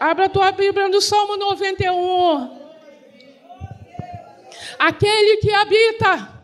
Abra 0.00 0.24
a 0.24 0.28
tua 0.30 0.50
Bíblia 0.50 0.88
no 0.88 1.02
Salmo 1.02 1.36
91. 1.36 2.58
Aquele 4.78 5.36
que 5.36 5.52
habita 5.52 6.42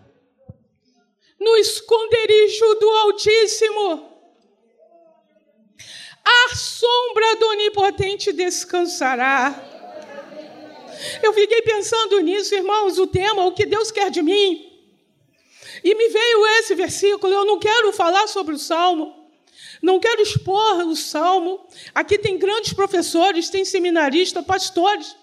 no 1.41 1.57
esconderijo 1.57 2.75
do 2.75 2.91
Altíssimo, 2.91 4.11
a 6.23 6.55
sombra 6.55 7.37
do 7.37 7.47
Onipotente 7.47 8.31
descansará. 8.31 9.55
Eu 11.23 11.33
fiquei 11.33 11.63
pensando 11.63 12.21
nisso, 12.21 12.55
irmãos, 12.55 12.99
o 12.99 13.07
tema, 13.07 13.47
o 13.47 13.55
que 13.55 13.65
Deus 13.65 13.91
quer 13.91 14.11
de 14.11 14.21
mim. 14.21 14.71
E 15.83 15.95
me 15.95 16.09
veio 16.11 16.47
esse 16.59 16.75
versículo, 16.75 17.33
eu 17.33 17.47
não 17.47 17.59
quero 17.59 17.91
falar 17.91 18.27
sobre 18.27 18.55
o 18.55 18.59
Salmo, 18.59 19.16
não 19.83 20.01
quero 20.01 20.23
expor 20.23 20.87
o 20.87 20.97
salmo. 20.97 21.67
Aqui 21.95 22.19
tem 22.19 22.39
grandes 22.39 22.73
professores, 22.73 23.51
tem 23.51 23.65
seminaristas, 23.65 24.45
pastores, 24.45 25.17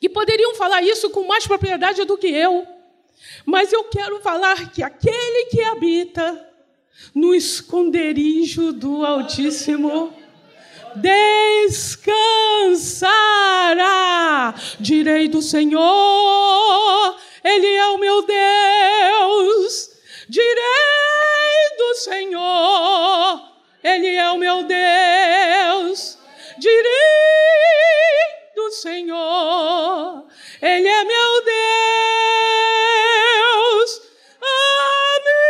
que 0.00 0.08
poderiam 0.08 0.54
falar 0.54 0.82
isso 0.82 1.10
com 1.10 1.26
mais 1.26 1.46
propriedade 1.46 2.04
do 2.04 2.16
que 2.16 2.28
eu. 2.28 2.66
Mas 3.44 3.72
eu 3.72 3.84
quero 3.84 4.20
falar 4.20 4.72
que 4.72 4.82
aquele 4.82 5.46
que 5.46 5.62
habita 5.62 6.48
no 7.14 7.34
esconderijo 7.34 8.72
do 8.72 9.04
Altíssimo 9.04 10.14
descansará. 10.96 12.04
Direi 14.78 15.28
do 15.28 15.40
Senhor, 15.42 17.16
Ele 17.44 17.66
é 17.66 17.86
o 17.88 17.98
meu 17.98 18.22
Deus. 18.22 19.90
Direi 20.28 20.99
do 21.76 21.94
Senhor, 21.94 23.40
Ele 23.82 24.08
é 24.08 24.30
o 24.30 24.38
meu 24.38 24.62
Deus. 24.64 26.18
Direi 26.58 26.90
do 28.54 28.70
Senhor, 28.72 30.26
Ele 30.60 30.88
é 30.88 31.04
meu 31.04 31.44
Deus. 31.44 31.60
Amém. 34.40 35.40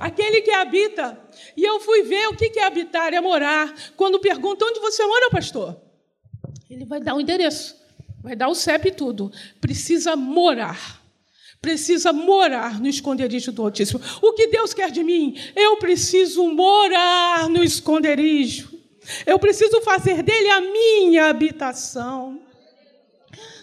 Aquele 0.00 0.40
que 0.40 0.50
habita. 0.50 1.18
E 1.56 1.64
eu 1.64 1.78
fui 1.80 2.02
ver 2.02 2.28
o 2.28 2.36
que 2.36 2.58
é 2.58 2.64
habitar, 2.64 3.14
é 3.14 3.20
morar. 3.20 3.72
Quando 3.96 4.18
perguntam 4.18 4.68
onde 4.68 4.80
você 4.80 5.06
mora, 5.06 5.30
pastor, 5.30 5.80
ele 6.68 6.84
vai 6.84 7.00
dar 7.00 7.14
o 7.14 7.20
endereço, 7.20 7.76
vai 8.22 8.34
dar 8.34 8.48
o 8.48 8.54
CEP 8.54 8.88
e 8.88 8.92
tudo. 8.92 9.30
Precisa 9.60 10.16
morar 10.16 11.03
precisa 11.64 12.12
morar 12.12 12.78
no 12.78 12.86
esconderijo 12.86 13.50
do 13.50 13.62
Altíssimo. 13.62 13.98
O 14.20 14.34
que 14.34 14.48
Deus 14.48 14.74
quer 14.74 14.90
de 14.90 15.02
mim? 15.02 15.34
Eu 15.56 15.78
preciso 15.78 16.46
morar 16.48 17.48
no 17.48 17.64
esconderijo. 17.64 18.70
Eu 19.24 19.38
preciso 19.38 19.80
fazer 19.80 20.22
dele 20.22 20.50
a 20.50 20.60
minha 20.60 21.30
habitação. 21.30 22.46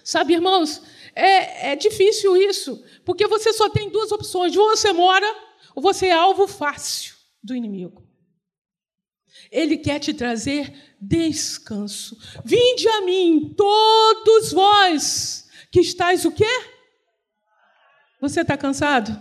Sabe, 0.04 0.34
irmãos, 0.34 0.82
é, 1.16 1.74
é 1.74 1.76
difícil 1.76 2.36
isso, 2.36 2.84
porque 3.06 3.28
você 3.28 3.54
só 3.54 3.70
tem 3.70 3.88
duas 3.92 4.12
opções: 4.12 4.58
ou 4.58 4.76
você 4.76 4.92
mora, 4.92 5.36
ou 5.76 5.84
você 5.84 6.08
é 6.08 6.12
alvo 6.12 6.48
fácil 6.48 7.14
do 7.44 7.56
inimigo. 7.56 8.04
Ele 9.52 9.78
quer 9.78 10.00
te 10.00 10.12
trazer 10.12 10.74
descanso. 11.00 12.18
Vinde 12.44 12.88
a 12.90 13.02
mim, 13.02 13.54
todos 13.56 14.52
vós 14.52 15.48
que 15.72 15.82
estáis 15.82 16.26
o 16.26 16.32
quê? 16.32 16.71
Você 18.22 18.42
está 18.42 18.56
cansado? 18.56 19.20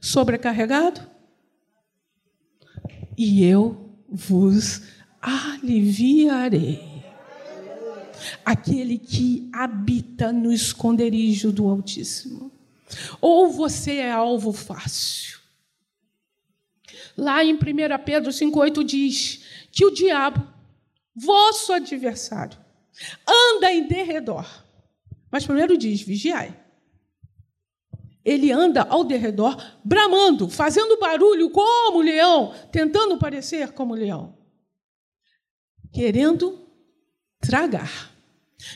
Sobrecarregado? 0.00 1.08
E 3.16 3.44
eu 3.44 3.96
vos 4.08 4.82
aliviarei. 5.22 7.04
Aquele 8.44 8.98
que 8.98 9.48
habita 9.52 10.32
no 10.32 10.52
esconderijo 10.52 11.52
do 11.52 11.68
Altíssimo. 11.68 12.50
Ou 13.20 13.48
você 13.48 13.98
é 13.98 14.10
alvo 14.10 14.52
fácil. 14.52 15.38
Lá 17.16 17.44
em 17.44 17.54
1 17.54 17.58
Pedro 18.04 18.32
5,8 18.32 18.84
diz 18.84 19.44
que 19.70 19.84
o 19.84 19.92
diabo, 19.92 20.44
vosso 21.14 21.72
adversário, 21.72 22.58
anda 23.26 23.72
em 23.72 23.86
derredor. 23.86 24.64
Mas 25.30 25.46
primeiro 25.46 25.78
diz: 25.78 26.00
vigiai 26.00 26.59
ele 28.24 28.52
anda 28.52 28.82
ao 28.82 29.04
derredor, 29.04 29.56
bramando, 29.84 30.48
fazendo 30.48 30.98
barulho 30.98 31.50
como 31.50 32.00
leão, 32.00 32.54
tentando 32.70 33.18
parecer 33.18 33.72
como 33.72 33.94
leão, 33.94 34.36
querendo 35.92 36.66
tragar. 37.40 38.10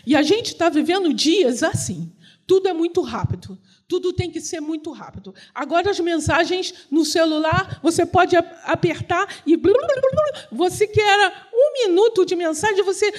E 0.07 0.17
a 0.17 0.23
gente 0.23 0.49
está 0.53 0.69
vivendo 0.69 1.13
dias 1.13 1.63
assim. 1.63 2.11
Tudo 2.47 2.69
é 2.69 2.73
muito 2.73 3.01
rápido. 3.01 3.59
Tudo 3.89 4.13
tem 4.13 4.31
que 4.31 4.41
ser 4.41 4.61
muito 4.61 4.91
rápido. 4.93 5.35
Agora, 5.55 5.91
as 5.91 6.01
mensagens 6.01 6.87
no 6.91 7.05
celular, 7.05 7.81
você 7.83 8.05
pode 8.05 8.37
apertar 8.37 9.43
e. 9.47 9.57
Você 10.53 10.87
quer 10.87 11.49
um 11.53 11.87
minuto 11.87 12.25
de 12.25 12.35
mensagem, 12.35 12.83
você. 12.83 13.13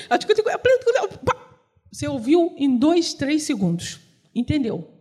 Você 1.92 2.08
ouviu 2.08 2.54
em 2.58 2.78
dois, 2.78 3.14
três 3.14 3.44
segundos. 3.44 4.00
Entendeu? 4.34 4.95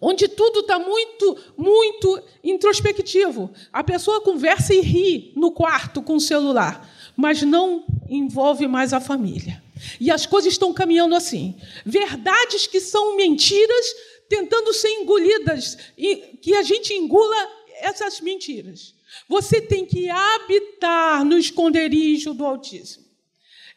Onde 0.00 0.28
tudo 0.28 0.60
está 0.60 0.78
muito, 0.78 1.36
muito 1.56 2.22
introspectivo. 2.42 3.50
A 3.72 3.82
pessoa 3.82 4.20
conversa 4.20 4.74
e 4.74 4.80
ri 4.80 5.32
no 5.36 5.50
quarto 5.50 6.02
com 6.02 6.16
o 6.16 6.20
celular, 6.20 6.88
mas 7.16 7.42
não 7.42 7.84
envolve 8.08 8.66
mais 8.66 8.92
a 8.92 9.00
família. 9.00 9.62
E 10.00 10.10
as 10.10 10.26
coisas 10.26 10.52
estão 10.52 10.72
caminhando 10.72 11.14
assim. 11.14 11.56
Verdades 11.84 12.66
que 12.66 12.80
são 12.80 13.16
mentiras 13.16 13.86
tentando 14.28 14.72
ser 14.74 14.88
engolidas 14.88 15.78
e 15.96 16.38
que 16.40 16.54
a 16.54 16.62
gente 16.62 16.92
engula 16.92 17.36
essas 17.80 18.20
mentiras. 18.20 18.94
Você 19.28 19.60
tem 19.60 19.86
que 19.86 20.08
habitar 20.10 21.24
no 21.24 21.38
esconderijo 21.38 22.34
do 22.34 22.44
Altíssimo. 22.44 23.07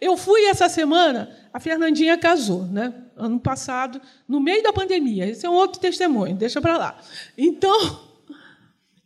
Eu 0.02 0.18
fui 0.18 0.46
essa 0.46 0.68
semana, 0.68 1.30
a 1.54 1.60
Fernandinha 1.60 2.18
casou, 2.18 2.66
né? 2.66 2.92
Ano 3.16 3.40
passado, 3.40 4.02
no 4.28 4.40
meio 4.40 4.64
da 4.64 4.74
pandemia. 4.74 5.28
Esse 5.28 5.46
é 5.46 5.50
um 5.50 5.54
outro 5.54 5.80
testemunho, 5.80 6.36
deixa 6.36 6.60
para 6.60 6.76
lá. 6.76 7.00
Então, 7.38 8.10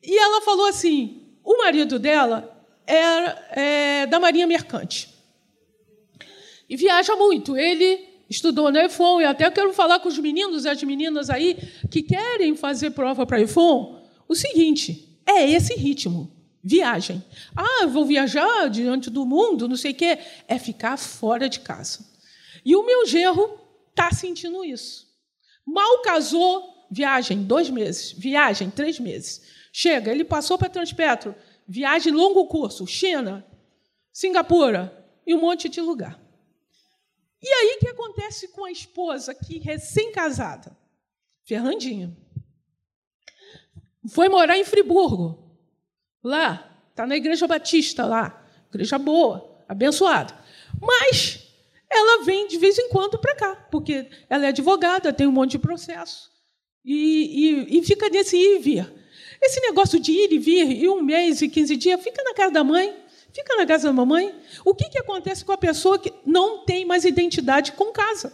e 0.02 0.18
ela 0.18 0.42
falou 0.42 0.68
assim: 0.68 1.22
o 1.44 1.58
marido 1.58 2.00
dela 2.00 2.50
era 2.88 3.48
é, 3.52 4.06
da 4.06 4.22
Marinha 4.22 4.48
Mercante. 4.48 5.14
E 6.70 6.78
viaja 6.78 7.14
muito. 7.18 7.58
Ele 7.58 8.08
estudou 8.30 8.72
na 8.72 8.86
EFON, 8.86 9.20
e 9.20 9.26
até 9.26 9.52
quero 9.52 9.74
falar 9.74 10.00
com 10.00 10.08
os 10.08 10.18
meninos 10.18 10.64
e 10.64 10.70
as 10.70 10.82
meninas 10.82 11.30
aí 11.30 11.58
que 11.92 12.02
querem 12.04 12.56
fazer 12.56 12.92
prova 12.92 13.26
para 13.26 13.36
a 13.36 13.42
EFON, 13.42 14.02
o 14.30 14.34
seguinte: 14.34 15.20
é 15.26 15.52
esse 15.52 15.74
ritmo 15.74 16.35
viagem. 16.66 17.24
Ah, 17.56 17.86
vou 17.86 18.06
viajar 18.06 18.68
diante 18.72 19.12
do 19.12 19.24
mundo, 19.24 19.68
não 19.68 19.78
sei 19.78 19.92
o 19.92 19.96
quê. 19.96 20.18
É 20.48 20.58
ficar 20.58 20.98
fora 20.98 21.48
de 21.48 21.60
casa. 21.60 22.04
E 22.66 22.76
o 22.76 22.84
meu 22.84 23.06
genro 23.06 23.62
está 23.92 24.12
sentindo 24.12 24.66
isso. 24.66 25.06
Mal 25.64 26.02
casou, 26.02 26.88
viagem, 26.90 27.44
dois 27.44 27.70
meses. 27.70 28.14
Viagem, 28.14 28.72
três 28.72 29.00
meses. 29.00 29.44
Chega, 29.72 30.12
ele 30.12 30.26
passou 30.26 30.58
para 30.58 30.68
Transpetro. 30.68 31.36
Viagem 31.68 32.12
longo 32.12 32.48
curso, 32.48 32.88
China, 32.88 33.46
Singapura 34.12 35.06
e 35.26 35.36
um 35.36 35.42
monte 35.42 35.70
de 35.70 35.82
lugar. 35.82 36.20
E 37.42 37.48
aí 37.48 37.76
o 37.76 37.80
que 37.80 37.90
acontece 37.90 38.48
com 38.48 38.66
a 38.66 38.72
esposa 38.72 39.36
que 39.36 39.60
recém-casada? 39.60 40.76
Fernandinha. 41.44 42.16
Foi 44.10 44.30
morar 44.30 44.58
em 44.58 44.64
Friburgo 44.64 45.45
lá, 46.26 46.78
está 46.90 47.06
na 47.06 47.16
igreja 47.16 47.48
batista 47.48 48.06
lá, 48.06 48.44
igreja 48.70 48.98
boa, 48.98 49.64
abençoada. 49.68 50.34
Mas 50.82 51.46
ela 51.90 52.24
vem 52.24 52.48
de 52.48 52.58
vez 52.58 52.78
em 52.78 52.90
quando 52.90 53.18
para 53.18 53.36
cá, 53.36 53.56
porque 53.72 54.08
ela 54.30 54.46
é 54.46 54.50
advogada, 54.50 55.14
tem 55.14 55.28
um 55.28 55.32
monte 55.32 55.52
de 55.52 55.60
processo. 55.60 56.32
E, 56.84 57.74
e, 57.74 57.80
e, 57.80 57.84
fica 57.84 58.10
nesse 58.10 58.38
ir 58.38 58.58
e 58.58 58.60
vir. 58.60 58.94
Esse 59.42 59.60
negócio 59.62 60.00
de 60.00 60.12
ir 60.12 60.34
e 60.34 60.38
vir, 60.38 60.72
e 60.72 60.90
um 60.90 61.02
mês 61.02 61.42
e 61.42 61.50
15 61.50 61.76
dias, 61.78 62.04
fica 62.04 62.24
na 62.24 62.34
casa 62.34 62.52
da 62.52 62.64
mãe, 62.64 62.96
fica 63.34 63.56
na 63.56 63.66
casa 63.66 63.88
da 63.88 63.94
mamãe. 63.94 64.34
O 64.64 64.74
que, 64.74 64.90
que 64.90 65.00
acontece 65.00 65.44
com 65.44 65.52
a 65.52 65.58
pessoa 65.58 65.98
que 65.98 66.14
não 66.26 66.66
tem 66.66 66.86
mais 66.86 67.06
identidade 67.06 67.72
com 67.72 67.92
casa? 67.92 68.34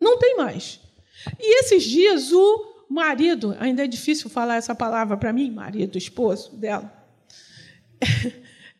Não 0.00 0.18
tem 0.18 0.36
mais. 0.36 0.80
E 1.38 1.60
esses 1.60 1.82
dias 1.82 2.32
o 2.32 2.68
marido, 2.88 3.54
ainda 3.60 3.84
é 3.84 3.86
difícil 3.86 4.30
falar 4.30 4.56
essa 4.56 4.74
palavra 4.74 5.16
para 5.16 5.32
mim, 5.32 5.50
marido, 5.50 5.98
esposo 5.98 6.54
dela, 6.56 6.97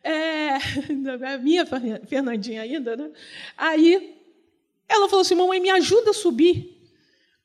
é, 0.03 0.55
a 0.55 1.39
minha 1.39 1.65
Fernandinha 2.07 2.63
ainda, 2.63 2.97
né? 2.97 3.11
Aí 3.57 4.17
ela 4.89 5.09
falou 5.09 5.23
assim: 5.23 5.35
mamãe, 5.35 5.61
me 5.61 5.71
ajuda 5.71 6.11
a 6.11 6.15
subir 6.15 6.77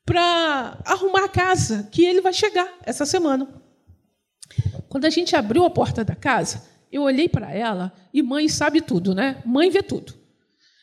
para 0.05 0.81
arrumar 0.85 1.25
a 1.25 1.29
casa, 1.29 1.89
que 1.91 2.03
ele 2.03 2.21
vai 2.21 2.33
chegar 2.33 2.77
essa 2.83 3.05
semana. 3.05 3.61
Quando 4.89 5.05
a 5.05 5.09
gente 5.09 5.35
abriu 5.35 5.65
a 5.65 5.69
porta 5.69 6.03
da 6.03 6.15
casa, 6.15 6.69
eu 6.91 7.03
olhei 7.03 7.27
para 7.27 7.51
ela, 7.51 7.91
e 8.13 8.21
mãe 8.21 8.47
sabe 8.47 8.81
tudo, 8.81 9.15
né? 9.15 9.41
Mãe 9.45 9.69
vê 9.69 9.81
tudo. 9.81 10.13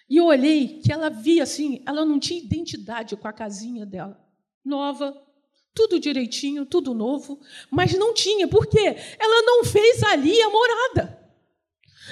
E 0.09 0.17
eu 0.17 0.27
olhei 0.27 0.81
que 0.81 0.93
ela 0.93 1.09
via 1.09 1.45
assim, 1.45 1.83
ela 1.87 2.05
não 2.05 2.19
tinha 2.19 2.43
identidade 2.43 3.17
com 3.17 3.29
a 3.29 3.33
casinha 3.33 3.87
dela. 3.87 4.21
Nova, 4.65 5.17
tudo 5.75 6.01
direitinho, 6.01 6.67
tudo 6.67 6.95
novo, 6.95 7.41
mas 7.71 7.95
não 7.95 8.13
tinha, 8.13 8.49
porque 8.49 8.79
ela 9.19 9.43
não 9.43 9.65
fez 9.65 10.03
ali 10.03 10.41
a 10.43 10.51
morada. 10.51 11.19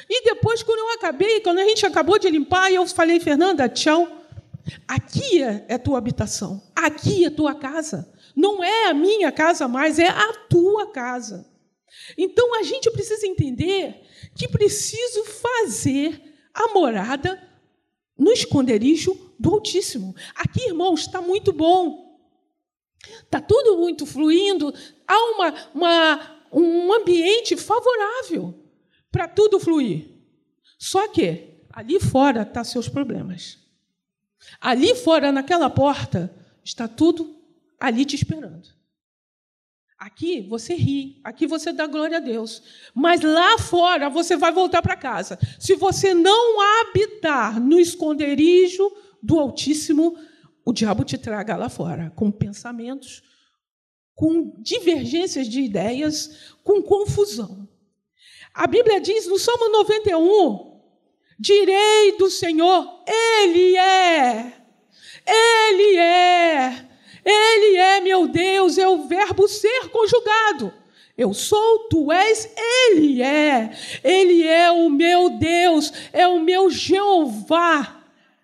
E 0.09 0.23
depois, 0.25 0.63
quando 0.63 0.79
eu 0.79 0.91
acabei, 0.95 1.41
quando 1.41 1.59
a 1.59 1.65
gente 1.65 1.85
acabou 1.85 2.19
de 2.19 2.29
limpar, 2.31 2.73
eu 2.73 2.87
falei, 2.87 3.19
Fernanda, 3.21 3.69
tchau. 3.69 4.17
Aqui 4.87 5.43
é 5.43 5.79
tua 5.79 5.97
habitação, 5.97 6.63
aqui 6.77 7.25
é 7.25 7.31
tua 7.31 7.55
casa. 7.55 8.13
Não 8.37 8.63
é 8.63 8.89
a 8.89 8.95
minha 8.95 9.33
casa 9.33 9.67
mais, 9.67 9.99
é 9.99 10.09
a 10.09 10.33
tua 10.49 10.93
casa. 10.93 11.47
Então 12.17 12.55
a 12.55 12.63
gente 12.63 12.91
precisa 12.91 13.27
entender 13.27 14.03
que 14.37 14.47
preciso 14.47 15.25
fazer 15.25 16.23
a 16.53 16.73
morada 16.73 17.43
no 18.17 18.31
esconderijo 18.31 19.17
do 19.39 19.55
Altíssimo. 19.55 20.15
Aqui, 20.35 20.67
irmãos, 20.67 21.01
está 21.01 21.23
muito 21.23 21.53
bom. 21.53 22.08
Está 23.23 23.41
tudo 23.41 23.79
muito 23.79 24.05
fluindo. 24.05 24.73
Há 25.07 25.17
uma, 25.33 25.55
uma, 25.75 26.41
um 26.53 26.93
ambiente 26.93 27.57
favorável 27.57 28.55
para 29.11 29.29
tudo 29.29 29.61
fluir. 29.61 30.09
Só 30.79 31.09
que 31.09 31.63
ali 31.73 32.01
fora 32.01 32.43
estão 32.43 32.55
tá 32.55 32.65
seus 32.65 32.89
problemas. 32.89 33.59
Ali 34.61 34.95
fora, 34.95 35.33
naquela 35.33 35.69
porta, 35.69 36.35
está 36.65 36.87
tudo 36.89 37.37
ali 37.79 38.05
te 38.05 38.15
esperando. 38.15 38.69
Aqui 39.99 40.41
você 40.43 40.75
ri, 40.75 41.21
aqui 41.25 41.45
você 41.45 41.73
dá 41.73 41.87
glória 41.87 42.19
a 42.19 42.21
Deus. 42.21 42.63
Mas 42.95 43.21
lá 43.21 43.59
fora 43.59 44.09
você 44.09 44.37
vai 44.37 44.53
voltar 44.53 44.81
para 44.81 44.95
casa. 44.97 45.37
Se 45.59 45.75
você 45.75 46.15
não 46.15 46.61
habitar 46.81 47.61
no 47.61 47.81
esconderijo 47.81 48.93
do 49.21 49.41
Altíssimo, 49.41 50.17
o 50.69 50.73
diabo 50.73 51.03
te 51.03 51.17
traga 51.17 51.57
lá 51.57 51.71
fora 51.71 52.13
com 52.15 52.31
pensamentos, 52.31 53.23
com 54.15 54.53
divergências 54.59 55.49
de 55.49 55.63
ideias, 55.63 56.55
com 56.63 56.83
confusão. 56.83 57.67
A 58.53 58.67
Bíblia 58.67 59.01
diz 59.01 59.27
no 59.27 59.39
Salmo 59.39 59.71
91: 59.71 60.79
Direi 61.39 62.19
do 62.19 62.29
Senhor, 62.29 63.03
Ele 63.07 63.79
é, 63.79 64.53
Ele 65.27 65.97
é 65.97 66.85
ele 67.25 67.77
é 67.77 68.01
meu 68.01 68.27
Deus, 68.27 68.77
é 68.79 68.87
o 68.89 69.07
verbo 69.07 69.49
ser 69.49 69.89
conjugado. 69.91 70.73
Eu 71.17 71.35
sou, 71.35 71.89
tu 71.91 72.13
és, 72.13 72.51
Ele 72.57 73.23
é. 73.23 73.71
Ele 74.05 74.47
é 74.47 74.71
o 74.71 74.89
meu 74.91 75.31
Deus, 75.31 75.93
é 76.13 76.27
o 76.27 76.41
meu 76.41 76.71
Jeová. 76.71 77.98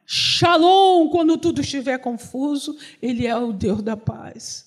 Shalom, 0.06 1.08
quando 1.08 1.38
tudo 1.38 1.60
estiver 1.60 1.98
confuso, 1.98 2.76
Ele 3.00 3.26
é 3.26 3.36
o 3.36 3.52
Deus 3.52 3.82
da 3.82 3.96
paz. 3.96 4.66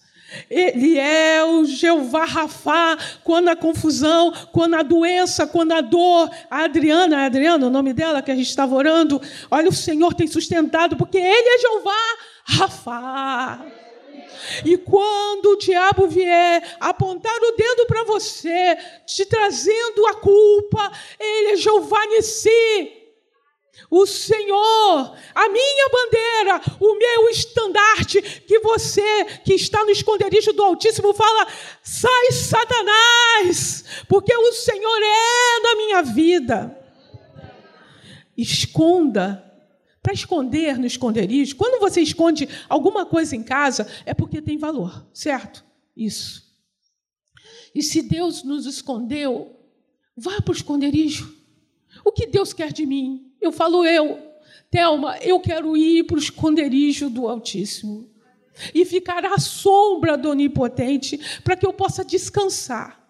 Ele 0.50 0.98
é 0.98 1.44
o 1.44 1.64
Jeová 1.64 2.26
Rafá, 2.26 2.98
quando 3.24 3.48
a 3.48 3.56
confusão, 3.56 4.34
quando 4.52 4.76
a 4.76 4.84
doença, 4.84 5.48
quando 5.48 5.72
a 5.72 5.82
dor. 5.82 6.30
A 6.50 6.64
Adriana, 6.64 7.20
a 7.20 7.26
Adriana, 7.26 7.68
o 7.68 7.70
nome 7.70 7.94
dela 7.94 8.22
que 8.22 8.32
a 8.32 8.36
gente 8.36 8.50
estava 8.50 8.76
orando, 8.76 9.22
olha, 9.50 9.70
o 9.70 9.74
Senhor 9.74 10.14
tem 10.14 10.28
sustentado, 10.28 10.98
porque 10.98 11.18
Ele 11.18 11.50
é 11.50 11.60
Jeová 11.60 12.18
Rafá. 12.44 13.66
E 14.66 14.78
quando 14.78 15.52
o 15.52 15.58
diabo 15.58 16.08
vier 16.08 16.76
apontar 16.80 17.38
o 17.42 17.56
dedo 17.56 17.86
para 17.86 18.04
você, 18.04 18.78
te 19.06 19.26
trazendo 19.26 20.06
a 20.08 20.16
culpa, 20.16 20.92
ele 21.20 21.52
é 21.54 21.58
Jeová 21.58 22.06
Nissi. 22.08 22.97
O 23.90 24.06
Senhor, 24.06 25.16
a 25.34 25.50
minha 25.50 25.90
bandeira, 25.90 26.62
o 26.80 26.96
meu 26.96 27.30
estandarte, 27.30 28.22
que 28.22 28.60
você 28.60 29.26
que 29.46 29.54
está 29.54 29.84
no 29.84 29.92
esconderijo 29.92 30.52
do 30.54 30.64
Altíssimo 30.64 31.14
fala: 31.14 31.48
sai, 31.84 32.32
Satanás, 32.32 33.86
porque 34.08 34.36
o 34.36 34.52
Senhor 34.54 35.00
é 35.02 35.60
na 35.62 35.76
minha 35.76 36.02
vida. 36.02 36.78
Esconda 38.36 39.44
para 40.08 40.14
esconder 40.14 40.78
no 40.78 40.86
esconderijo, 40.86 41.58
quando 41.58 41.82
você 41.82 42.00
esconde 42.00 42.48
alguma 42.70 43.06
coisa 43.06 43.36
em 43.36 43.44
casa, 43.44 43.86
é 44.06 44.14
porque 44.14 44.42
tem 44.42 44.58
valor, 44.58 45.06
certo? 45.14 45.66
Isso. 45.96 46.48
E 47.76 47.84
se 47.84 48.02
Deus 48.02 48.42
nos 48.42 48.66
escondeu, 48.66 49.54
vá 50.16 50.42
para 50.42 50.54
o 50.54 50.56
esconderijo. 50.56 51.36
O 52.06 52.12
que 52.14 52.26
Deus 52.26 52.54
quer 52.54 52.72
de 52.72 52.86
mim? 52.86 53.27
Eu 53.42 53.52
falo 53.52 53.86
eu. 53.86 54.20
Thelma, 54.70 55.18
eu 55.20 55.40
quero 55.40 55.78
ir 55.78 56.04
para 56.04 56.16
o 56.16 56.20
esconderijo 56.20 57.10
do 57.10 57.28
Altíssimo 57.28 58.10
e 58.74 58.84
ficar 58.86 59.26
à 59.26 59.38
sombra 59.38 60.18
do 60.18 60.30
Onipotente 60.30 61.20
para 61.44 61.56
que 61.56 61.66
eu 61.66 61.72
possa 61.72 62.04
descansar. 62.04 63.08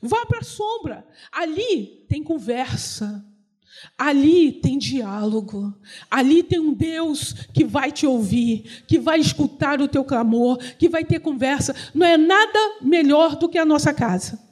Vá 0.00 0.24
para 0.26 0.40
a 0.40 0.44
sombra. 0.44 1.06
Ali 1.32 2.04
tem 2.08 2.22
conversa, 2.22 3.24
Ali 3.96 4.52
tem 4.52 4.78
diálogo, 4.78 5.74
ali 6.10 6.42
tem 6.42 6.58
um 6.58 6.72
Deus 6.72 7.32
que 7.52 7.64
vai 7.64 7.92
te 7.92 8.06
ouvir, 8.06 8.84
que 8.86 8.98
vai 8.98 9.20
escutar 9.20 9.80
o 9.80 9.88
teu 9.88 10.04
clamor, 10.04 10.58
que 10.78 10.88
vai 10.88 11.04
ter 11.04 11.20
conversa. 11.20 11.74
Não 11.94 12.06
é 12.06 12.16
nada 12.16 12.58
melhor 12.80 13.36
do 13.36 13.48
que 13.48 13.58
a 13.58 13.64
nossa 13.64 13.92
casa. 13.92 14.47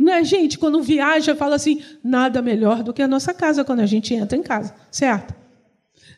Não 0.00 0.14
é, 0.14 0.24
gente, 0.24 0.58
quando 0.58 0.82
viaja, 0.82 1.36
fala 1.36 1.56
assim, 1.56 1.84
nada 2.02 2.40
melhor 2.40 2.82
do 2.82 2.90
que 2.90 3.02
a 3.02 3.06
nossa 3.06 3.34
casa 3.34 3.62
quando 3.62 3.80
a 3.80 3.86
gente 3.86 4.14
entra 4.14 4.34
em 4.34 4.42
casa, 4.42 4.74
certo? 4.90 5.34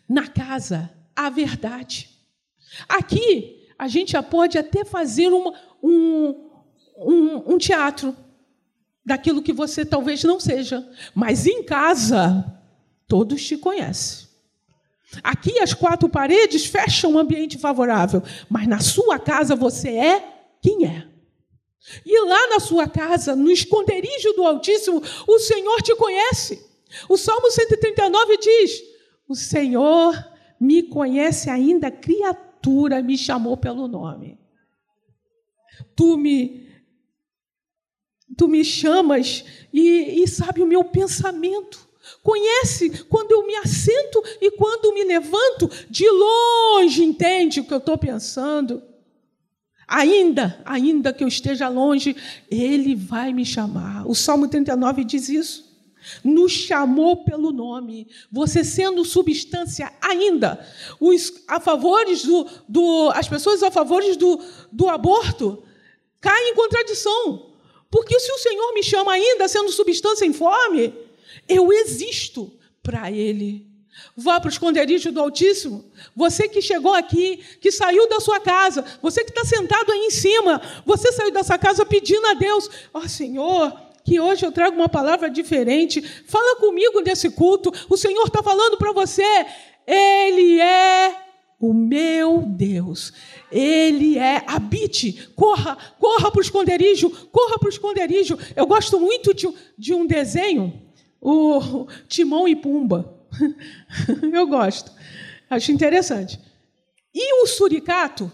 Na 0.08 0.28
casa, 0.28 0.88
a 1.16 1.28
verdade. 1.28 2.08
Aqui, 2.88 3.66
a 3.76 3.88
gente 3.88 4.12
já 4.12 4.22
pode 4.22 4.56
até 4.56 4.84
fazer 4.84 5.32
uma, 5.32 5.52
um, 5.82 6.48
um, 6.96 7.54
um 7.54 7.58
teatro 7.58 8.16
daquilo 9.04 9.42
que 9.42 9.52
você 9.52 9.84
talvez 9.84 10.22
não 10.22 10.38
seja, 10.38 10.88
mas 11.12 11.44
em 11.44 11.64
casa, 11.64 12.44
todos 13.08 13.44
te 13.44 13.56
conhecem. 13.56 14.28
Aqui 15.24 15.58
as 15.58 15.74
quatro 15.74 16.08
paredes 16.08 16.66
fecham 16.66 17.14
um 17.14 17.18
ambiente 17.18 17.58
favorável, 17.58 18.22
mas 18.48 18.68
na 18.68 18.78
sua 18.78 19.18
casa 19.18 19.56
você 19.56 19.88
é 19.88 20.24
quem 20.62 20.86
é. 20.86 21.11
E 22.04 22.20
lá 22.20 22.48
na 22.48 22.60
sua 22.60 22.88
casa, 22.88 23.34
no 23.34 23.50
esconderijo 23.50 24.32
do 24.34 24.44
Altíssimo, 24.44 25.02
o 25.26 25.38
Senhor 25.38 25.82
te 25.82 25.94
conhece. 25.96 26.64
O 27.08 27.16
Salmo 27.16 27.50
139 27.50 28.38
diz: 28.38 28.82
O 29.28 29.34
Senhor 29.34 30.14
me 30.60 30.82
conhece 30.84 31.50
ainda, 31.50 31.90
criatura 31.90 33.02
me 33.02 33.18
chamou 33.18 33.56
pelo 33.56 33.88
nome. 33.88 34.38
Tu 35.96 36.16
me 36.16 36.70
tu 38.36 38.48
me 38.48 38.64
chamas 38.64 39.44
e, 39.72 40.22
e 40.22 40.28
sabe 40.28 40.62
o 40.62 40.66
meu 40.66 40.84
pensamento. 40.84 41.86
Conhece 42.22 43.04
quando 43.04 43.32
eu 43.32 43.46
me 43.46 43.54
assento 43.56 44.22
e 44.40 44.50
quando 44.52 44.92
me 44.94 45.04
levanto, 45.04 45.68
de 45.90 46.08
longe 46.08 47.04
entende 47.04 47.60
o 47.60 47.64
que 47.64 47.74
eu 47.74 47.78
estou 47.78 47.98
pensando. 47.98 48.82
Ainda, 49.86 50.60
ainda 50.64 51.12
que 51.12 51.22
eu 51.22 51.28
esteja 51.28 51.68
longe, 51.68 52.16
Ele 52.50 52.94
vai 52.94 53.32
me 53.32 53.44
chamar. 53.44 54.06
O 54.06 54.14
Salmo 54.14 54.48
39 54.48 55.04
diz 55.04 55.28
isso. 55.28 55.72
Nos 56.24 56.52
chamou 56.52 57.24
pelo 57.24 57.52
nome, 57.52 58.08
você 58.30 58.64
sendo 58.64 59.04
substância 59.04 59.92
ainda. 60.00 60.66
Os 60.98 61.44
a 61.46 61.60
favores 61.60 62.24
do, 62.24 62.46
do 62.68 63.10
as 63.14 63.28
pessoas 63.28 63.62
a 63.62 63.70
favores 63.70 64.16
do, 64.16 64.40
do 64.72 64.88
aborto 64.88 65.62
caem 66.20 66.52
em 66.52 66.54
contradição. 66.54 67.52
Porque 67.90 68.18
se 68.18 68.32
o 68.32 68.38
Senhor 68.38 68.72
me 68.72 68.82
chama 68.82 69.12
ainda 69.12 69.46
sendo 69.46 69.70
substância 69.70 70.24
informe, 70.24 70.92
eu 71.48 71.72
existo 71.72 72.50
para 72.82 73.10
Ele. 73.12 73.71
Vá 74.16 74.40
para 74.40 74.48
o 74.48 74.52
esconderijo 74.52 75.12
do 75.12 75.20
Altíssimo. 75.20 75.84
Você 76.14 76.48
que 76.48 76.60
chegou 76.60 76.94
aqui, 76.94 77.40
que 77.60 77.70
saiu 77.70 78.08
da 78.08 78.20
sua 78.20 78.40
casa, 78.40 78.84
você 79.00 79.24
que 79.24 79.30
está 79.30 79.44
sentado 79.44 79.92
aí 79.92 80.06
em 80.06 80.10
cima, 80.10 80.60
você 80.84 81.12
saiu 81.12 81.30
dessa 81.30 81.58
casa 81.58 81.84
pedindo 81.84 82.26
a 82.26 82.34
Deus: 82.34 82.68
Ó 82.92 83.00
oh, 83.00 83.08
Senhor, 83.08 83.72
que 84.04 84.20
hoje 84.20 84.44
eu 84.44 84.52
trago 84.52 84.76
uma 84.76 84.88
palavra 84.88 85.30
diferente. 85.30 86.02
Fala 86.26 86.56
comigo 86.56 87.00
nesse 87.00 87.30
culto. 87.30 87.72
O 87.88 87.96
Senhor 87.96 88.24
está 88.24 88.42
falando 88.42 88.76
para 88.76 88.92
você. 88.92 89.46
Ele 89.86 90.60
é 90.60 91.16
o 91.60 91.72
meu 91.72 92.42
Deus. 92.42 93.12
Ele 93.50 94.18
é, 94.18 94.42
habite, 94.46 95.30
corra, 95.36 95.78
corra 95.98 96.30
para 96.30 96.38
o 96.38 96.42
esconderijo, 96.42 97.08
corra 97.30 97.58
para 97.58 97.66
o 97.66 97.70
esconderijo. 97.70 98.36
Eu 98.56 98.66
gosto 98.66 98.98
muito 98.98 99.32
de, 99.32 99.48
de 99.78 99.94
um 99.94 100.04
desenho, 100.04 100.82
o 101.20 101.86
Timão 102.08 102.48
e 102.48 102.56
Pumba. 102.56 103.21
Eu 104.32 104.46
gosto, 104.46 104.92
acho 105.48 105.72
interessante. 105.72 106.38
E 107.14 107.42
o 107.42 107.46
suricato, 107.46 108.30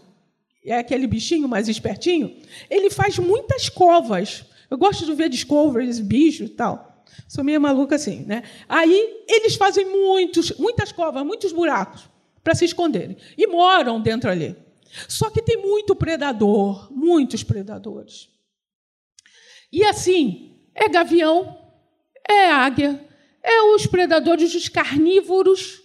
é 0.64 0.78
aquele 0.78 1.06
bichinho 1.06 1.48
mais 1.48 1.68
espertinho, 1.68 2.36
ele 2.68 2.90
faz 2.90 3.18
muitas 3.18 3.68
covas. 3.68 4.44
Eu 4.70 4.76
gosto 4.76 5.04
de 5.04 5.14
ver 5.14 5.28
Discovery, 5.28 6.02
bicho 6.02 6.44
e 6.44 6.48
tal. 6.48 7.04
Sou 7.26 7.42
meio 7.42 7.60
maluca 7.60 7.96
assim, 7.96 8.24
né? 8.26 8.42
Aí 8.68 9.24
eles 9.26 9.56
fazem 9.56 9.86
muitos, 9.86 10.52
muitas 10.58 10.92
covas, 10.92 11.24
muitos 11.24 11.52
buracos 11.52 12.08
para 12.44 12.54
se 12.54 12.64
esconderem 12.64 13.16
e 13.36 13.46
moram 13.46 14.00
dentro 14.00 14.30
ali. 14.30 14.56
Só 15.08 15.28
que 15.30 15.42
tem 15.42 15.56
muito 15.58 15.94
predador, 15.94 16.90
muitos 16.92 17.42
predadores. 17.42 18.28
E 19.70 19.84
assim, 19.84 20.56
é 20.74 20.88
gavião, 20.88 21.58
é 22.26 22.50
águia, 22.50 23.06
é 23.42 23.62
os 23.74 23.86
predadores 23.86 24.52
dos 24.52 24.68
carnívoros, 24.68 25.80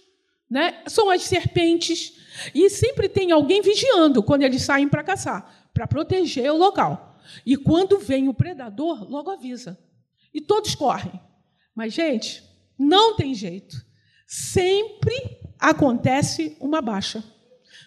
né? 0.50 0.82
São 0.86 1.10
as 1.10 1.22
serpentes 1.22 2.14
e 2.54 2.68
sempre 2.68 3.08
tem 3.08 3.32
alguém 3.32 3.62
vigiando 3.62 4.22
quando 4.22 4.42
eles 4.42 4.62
saem 4.62 4.88
para 4.88 5.04
caçar, 5.04 5.68
para 5.72 5.86
proteger 5.86 6.50
o 6.50 6.56
local. 6.56 7.18
E 7.44 7.56
quando 7.56 7.98
vem 7.98 8.28
o 8.28 8.34
predador, 8.34 9.08
logo 9.08 9.30
avisa. 9.30 9.78
E 10.32 10.40
todos 10.40 10.74
correm. 10.74 11.20
Mas, 11.74 11.92
gente, 11.92 12.42
não 12.78 13.16
tem 13.16 13.34
jeito. 13.34 13.84
Sempre 14.26 15.38
acontece 15.58 16.56
uma 16.60 16.80
baixa. 16.80 17.22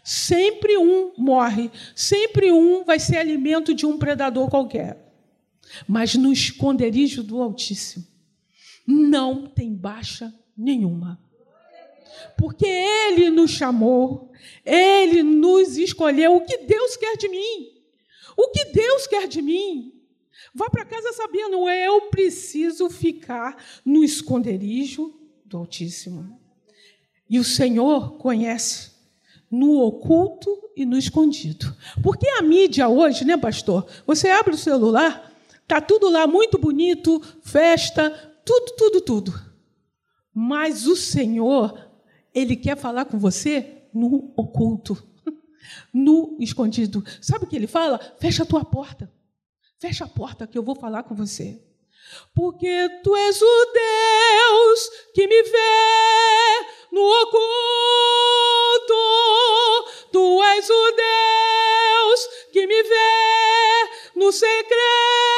Sempre 0.03 0.77
um 0.77 1.13
morre. 1.17 1.69
Sempre 1.95 2.51
um 2.51 2.83
vai 2.83 2.99
ser 2.99 3.17
alimento 3.17 3.73
de 3.73 3.85
um 3.85 3.97
predador 3.97 4.49
qualquer. 4.49 5.05
Mas 5.87 6.15
no 6.15 6.31
esconderijo 6.31 7.21
do 7.21 7.41
Altíssimo, 7.41 8.07
não 8.87 9.45
tem 9.45 9.75
baixa 9.75 10.33
nenhuma. 10.57 11.19
Porque 12.37 12.65
Ele 12.65 13.29
nos 13.29 13.51
chamou, 13.51 14.31
Ele 14.65 15.21
nos 15.21 15.77
escolheu. 15.77 16.37
O 16.37 16.41
que 16.41 16.57
Deus 16.59 16.95
quer 16.95 17.17
de 17.17 17.27
mim? 17.27 17.73
O 18.37 18.49
que 18.49 18.65
Deus 18.65 19.05
quer 19.05 19.27
de 19.27 19.41
mim? 19.41 19.93
Vá 20.53 20.69
para 20.69 20.85
casa 20.85 21.11
sabendo, 21.13 21.69
eu 21.69 22.01
preciso 22.09 22.89
ficar 22.89 23.61
no 23.85 24.03
esconderijo 24.03 25.13
do 25.45 25.57
Altíssimo. 25.57 26.39
E 27.29 27.39
o 27.39 27.43
Senhor 27.43 28.13
conhece 28.17 28.91
no 29.51 29.81
oculto 29.81 30.49
e 30.75 30.85
no 30.85 30.97
escondido. 30.97 31.75
Porque 32.01 32.27
a 32.27 32.41
mídia 32.41 32.87
hoje, 32.87 33.25
né, 33.25 33.37
pastor? 33.37 33.85
Você 34.05 34.29
abre 34.29 34.53
o 34.53 34.57
celular, 34.57 35.31
tá 35.67 35.81
tudo 35.81 36.09
lá 36.09 36.25
muito 36.27 36.57
bonito, 36.57 37.21
festa, 37.41 38.36
tudo, 38.47 38.71
tudo, 38.77 39.01
tudo. 39.01 39.33
Mas 40.33 40.87
o 40.87 40.95
Senhor, 40.95 41.77
ele 42.33 42.55
quer 42.55 42.77
falar 42.77 43.03
com 43.05 43.19
você 43.19 43.83
no 43.93 44.33
oculto, 44.37 44.97
no 45.93 46.37
escondido. 46.39 47.03
Sabe 47.21 47.43
o 47.43 47.47
que 47.47 47.57
ele 47.57 47.67
fala? 47.67 47.99
Fecha 48.19 48.43
a 48.43 48.45
tua 48.45 48.63
porta. 48.63 49.11
Fecha 49.79 50.05
a 50.05 50.07
porta 50.07 50.47
que 50.47 50.57
eu 50.57 50.63
vou 50.63 50.75
falar 50.75 51.03
com 51.03 51.13
você. 51.13 51.61
Porque 52.33 52.89
tu 53.03 53.13
és 53.17 53.41
o 53.41 53.65
Deus 53.73 54.89
que 55.13 55.27
me 55.27 55.43
vê 55.43 56.65
no 56.93 57.01
oculto. 57.01 57.43
Tu 60.13 60.43
és 60.43 60.69
o 60.69 60.91
Deus 60.91 62.27
que 62.53 62.65
me 62.65 62.81
vê 62.83 63.89
no 64.15 64.31
secreto. 64.31 65.36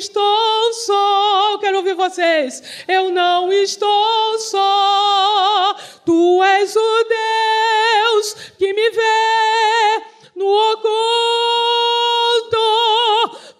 Estou 0.00 0.72
só. 0.72 1.58
Quero 1.60 1.76
ouvir 1.76 1.94
vocês. 1.94 2.62
Eu 2.88 3.10
não 3.10 3.52
estou 3.52 4.38
só. 4.38 5.76
Tu 6.06 6.42
és 6.42 6.74
o 6.74 7.04
Deus 7.04 8.34
que 8.58 8.72
me 8.72 8.90
vê 8.90 10.02
no 10.34 10.46
oculto. 10.72 10.88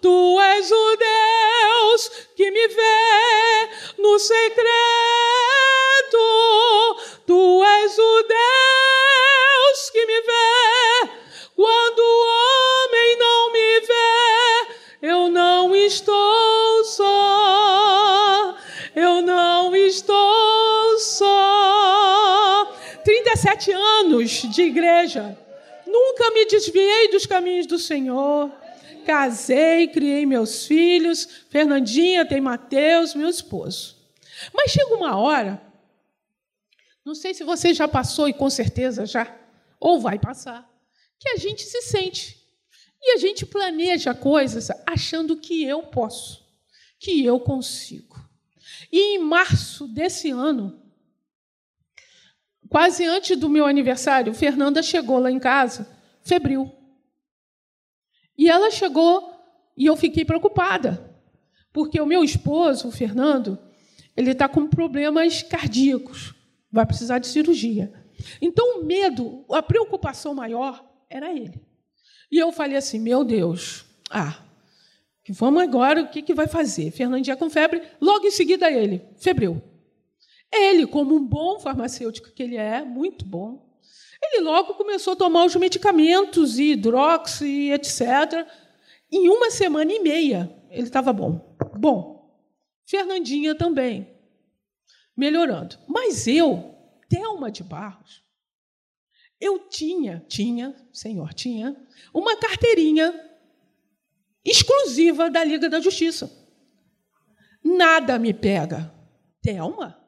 Tu 0.01 0.41
és 0.41 0.71
o 0.71 0.97
Deus 0.97 2.09
que 2.35 2.49
me 2.49 2.67
vê 2.67 3.69
no 3.99 4.17
secreto. 4.17 4.65
Tu 7.27 7.63
és 7.63 7.99
o 7.99 8.23
Deus 8.23 9.89
que 9.91 10.05
me 10.07 10.21
vê 10.21 11.11
quando 11.55 11.99
o 11.99 12.25
homem 12.33 13.17
não 13.17 13.51
me 13.51 13.79
vê. 13.81 13.91
Eu 15.03 15.29
não 15.29 15.75
estou 15.75 16.20
37 23.51 23.71
anos 23.71 24.31
de 24.53 24.61
igreja. 24.61 25.37
Nunca 25.85 26.31
me 26.31 26.45
desviei 26.45 27.09
dos 27.09 27.25
caminhos 27.25 27.65
do 27.65 27.77
Senhor. 27.77 28.51
Casei, 29.05 29.87
criei 29.87 30.25
meus 30.25 30.65
filhos. 30.65 31.27
Fernandinha 31.49 32.25
tem 32.25 32.39
Mateus, 32.39 33.13
meu 33.13 33.29
esposo. 33.29 33.97
Mas 34.53 34.71
chega 34.71 34.95
uma 34.95 35.17
hora, 35.17 35.61
não 37.05 37.13
sei 37.13 37.33
se 37.33 37.43
você 37.43 37.73
já 37.73 37.87
passou 37.87 38.27
e 38.27 38.33
com 38.33 38.49
certeza 38.49 39.05
já, 39.05 39.35
ou 39.79 39.99
vai 39.99 40.17
passar, 40.17 40.67
que 41.19 41.29
a 41.29 41.35
gente 41.35 41.63
se 41.63 41.81
sente. 41.81 42.39
E 43.03 43.13
a 43.13 43.17
gente 43.17 43.45
planeja 43.45 44.13
coisas 44.13 44.69
achando 44.85 45.35
que 45.35 45.63
eu 45.63 45.83
posso, 45.83 46.43
que 46.99 47.23
eu 47.23 47.39
consigo. 47.39 48.19
E 48.91 49.15
em 49.15 49.19
março 49.19 49.87
desse 49.87 50.29
ano, 50.29 50.80
quase 52.71 53.03
antes 53.03 53.37
do 53.37 53.49
meu 53.49 53.65
aniversário, 53.65 54.33
Fernanda 54.33 54.81
chegou 54.81 55.19
lá 55.19 55.29
em 55.29 55.37
casa, 55.37 55.85
febril. 56.23 56.71
E 58.37 58.49
ela 58.49 58.71
chegou 58.71 59.29
e 59.75 59.85
eu 59.85 59.97
fiquei 59.97 60.23
preocupada, 60.23 61.13
porque 61.73 61.99
o 61.99 62.05
meu 62.05 62.23
esposo, 62.23 62.87
o 62.87 62.91
Fernando, 62.91 63.59
ele 64.15 64.31
está 64.31 64.47
com 64.47 64.67
problemas 64.67 65.43
cardíacos, 65.43 66.33
vai 66.71 66.85
precisar 66.85 67.19
de 67.19 67.27
cirurgia. 67.27 67.93
Então, 68.41 68.79
o 68.79 68.85
medo, 68.85 69.43
a 69.51 69.61
preocupação 69.61 70.33
maior 70.33 70.81
era 71.09 71.29
ele. 71.29 71.61
E 72.31 72.37
eu 72.37 72.53
falei 72.53 72.77
assim: 72.77 72.99
meu 72.99 73.25
Deus, 73.25 73.83
ah, 74.09 74.45
vamos 75.27 75.61
agora, 75.61 76.03
o 76.03 76.07
que, 76.07 76.21
que 76.21 76.33
vai 76.33 76.47
fazer? 76.47 76.89
Fernandinha 76.91 77.35
com 77.35 77.49
febre, 77.49 77.81
logo 77.99 78.25
em 78.25 78.31
seguida 78.31 78.71
ele, 78.71 79.01
febril. 79.17 79.61
Ele, 80.51 80.85
como 80.85 81.15
um 81.15 81.25
bom 81.25 81.59
farmacêutico 81.59 82.31
que 82.31 82.43
ele 82.43 82.57
é, 82.57 82.83
muito 82.83 83.25
bom, 83.25 83.71
ele 84.21 84.43
logo 84.43 84.75
começou 84.75 85.13
a 85.13 85.15
tomar 85.15 85.45
os 85.45 85.55
medicamentos, 85.55 86.59
e 86.59 86.73
hidrox 86.73 87.41
e 87.41 87.71
etc. 87.71 88.47
Em 89.11 89.29
uma 89.29 89.49
semana 89.49 89.91
e 89.91 89.99
meia, 89.99 90.55
ele 90.69 90.83
estava 90.83 91.11
bom. 91.11 91.57
Bom. 91.77 92.21
Fernandinha 92.85 93.55
também, 93.55 94.07
melhorando. 95.15 95.77
Mas 95.87 96.27
eu, 96.27 96.75
Thelma 97.09 97.49
de 97.49 97.63
Barros, 97.63 98.23
eu 99.39 99.67
tinha, 99.69 100.23
tinha, 100.27 100.75
senhor, 100.93 101.33
tinha, 101.33 101.75
uma 102.13 102.35
carteirinha 102.35 103.13
exclusiva 104.43 105.29
da 105.29 105.43
Liga 105.43 105.69
da 105.69 105.79
Justiça. 105.79 106.29
Nada 107.63 108.19
me 108.19 108.33
pega. 108.33 108.93
Thelma? 109.41 110.00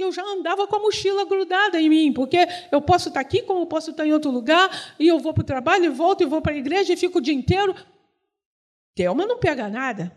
Eu 0.00 0.10
já 0.10 0.24
andava 0.24 0.66
com 0.66 0.76
a 0.76 0.78
mochila 0.78 1.24
grudada 1.24 1.78
em 1.80 1.88
mim, 1.88 2.12
porque 2.12 2.38
eu 2.70 2.80
posso 2.80 3.08
estar 3.08 3.20
aqui, 3.20 3.42
como 3.42 3.60
eu 3.60 3.66
posso 3.66 3.90
estar 3.90 4.06
em 4.06 4.12
outro 4.12 4.30
lugar, 4.30 4.94
e 4.98 5.06
eu 5.06 5.18
vou 5.18 5.34
para 5.34 5.42
o 5.42 5.46
trabalho, 5.46 5.84
e 5.84 5.88
volto, 5.88 6.22
e 6.22 6.26
vou 6.26 6.40
para 6.40 6.52
a 6.52 6.56
igreja, 6.56 6.92
e 6.92 6.96
fico 6.96 7.18
o 7.18 7.20
dia 7.20 7.34
inteiro. 7.34 7.74
Thelma 8.94 9.26
não 9.26 9.38
pega 9.38 9.68
nada. 9.68 10.16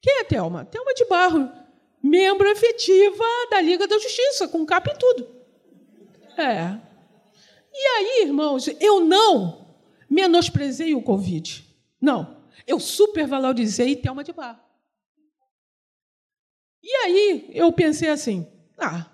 Quem 0.00 0.20
é 0.20 0.24
Thelma? 0.24 0.64
Thelma 0.64 0.92
de 0.92 1.04
Barro, 1.04 1.50
membro 2.02 2.48
efetiva 2.48 3.24
da 3.50 3.60
Liga 3.60 3.86
da 3.86 3.98
Justiça, 3.98 4.48
com 4.48 4.66
capa 4.66 4.90
e 4.92 4.98
tudo. 4.98 5.36
É. 6.36 6.78
E 7.72 7.86
aí, 7.86 8.22
irmãos, 8.26 8.68
eu 8.80 9.00
não 9.00 9.76
menosprezei 10.08 10.94
o 10.94 11.02
Covid. 11.02 11.64
Não. 12.00 12.36
Eu 12.66 12.80
supervalorizei 12.80 13.94
Thelma 13.96 14.24
de 14.24 14.32
Barro. 14.32 14.60
E 16.82 16.92
aí 17.04 17.50
eu 17.52 17.72
pensei 17.72 18.08
assim, 18.08 18.46
ah, 18.78 19.06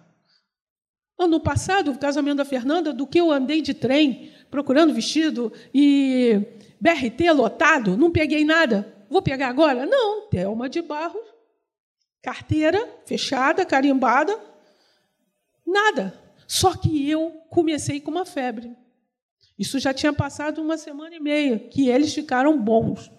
ano 1.18 1.40
passado, 1.40 1.92
o 1.92 1.98
casamento 1.98 2.38
da 2.38 2.44
Fernanda, 2.44 2.92
do 2.92 3.06
que 3.06 3.20
eu 3.20 3.30
andei 3.30 3.62
de 3.62 3.74
trem 3.74 4.32
procurando 4.50 4.92
vestido 4.92 5.52
e 5.74 6.40
BRT 6.80 7.30
lotado, 7.32 7.96
não 7.96 8.10
peguei 8.10 8.44
nada. 8.44 8.92
Vou 9.08 9.22
pegar 9.22 9.48
agora? 9.48 9.86
Não, 9.86 10.28
Thelma 10.28 10.68
de 10.68 10.82
Barro, 10.82 11.20
carteira 12.22 12.88
fechada, 13.06 13.64
carimbada, 13.64 14.38
nada. 15.66 16.18
Só 16.46 16.76
que 16.76 17.08
eu 17.08 17.30
comecei 17.48 18.00
com 18.00 18.10
uma 18.10 18.26
febre. 18.26 18.76
Isso 19.58 19.78
já 19.78 19.94
tinha 19.94 20.12
passado 20.12 20.60
uma 20.60 20.76
semana 20.76 21.14
e 21.14 21.20
meia, 21.20 21.58
que 21.58 21.88
eles 21.88 22.12
ficaram 22.12 22.58
bons. 22.58 23.10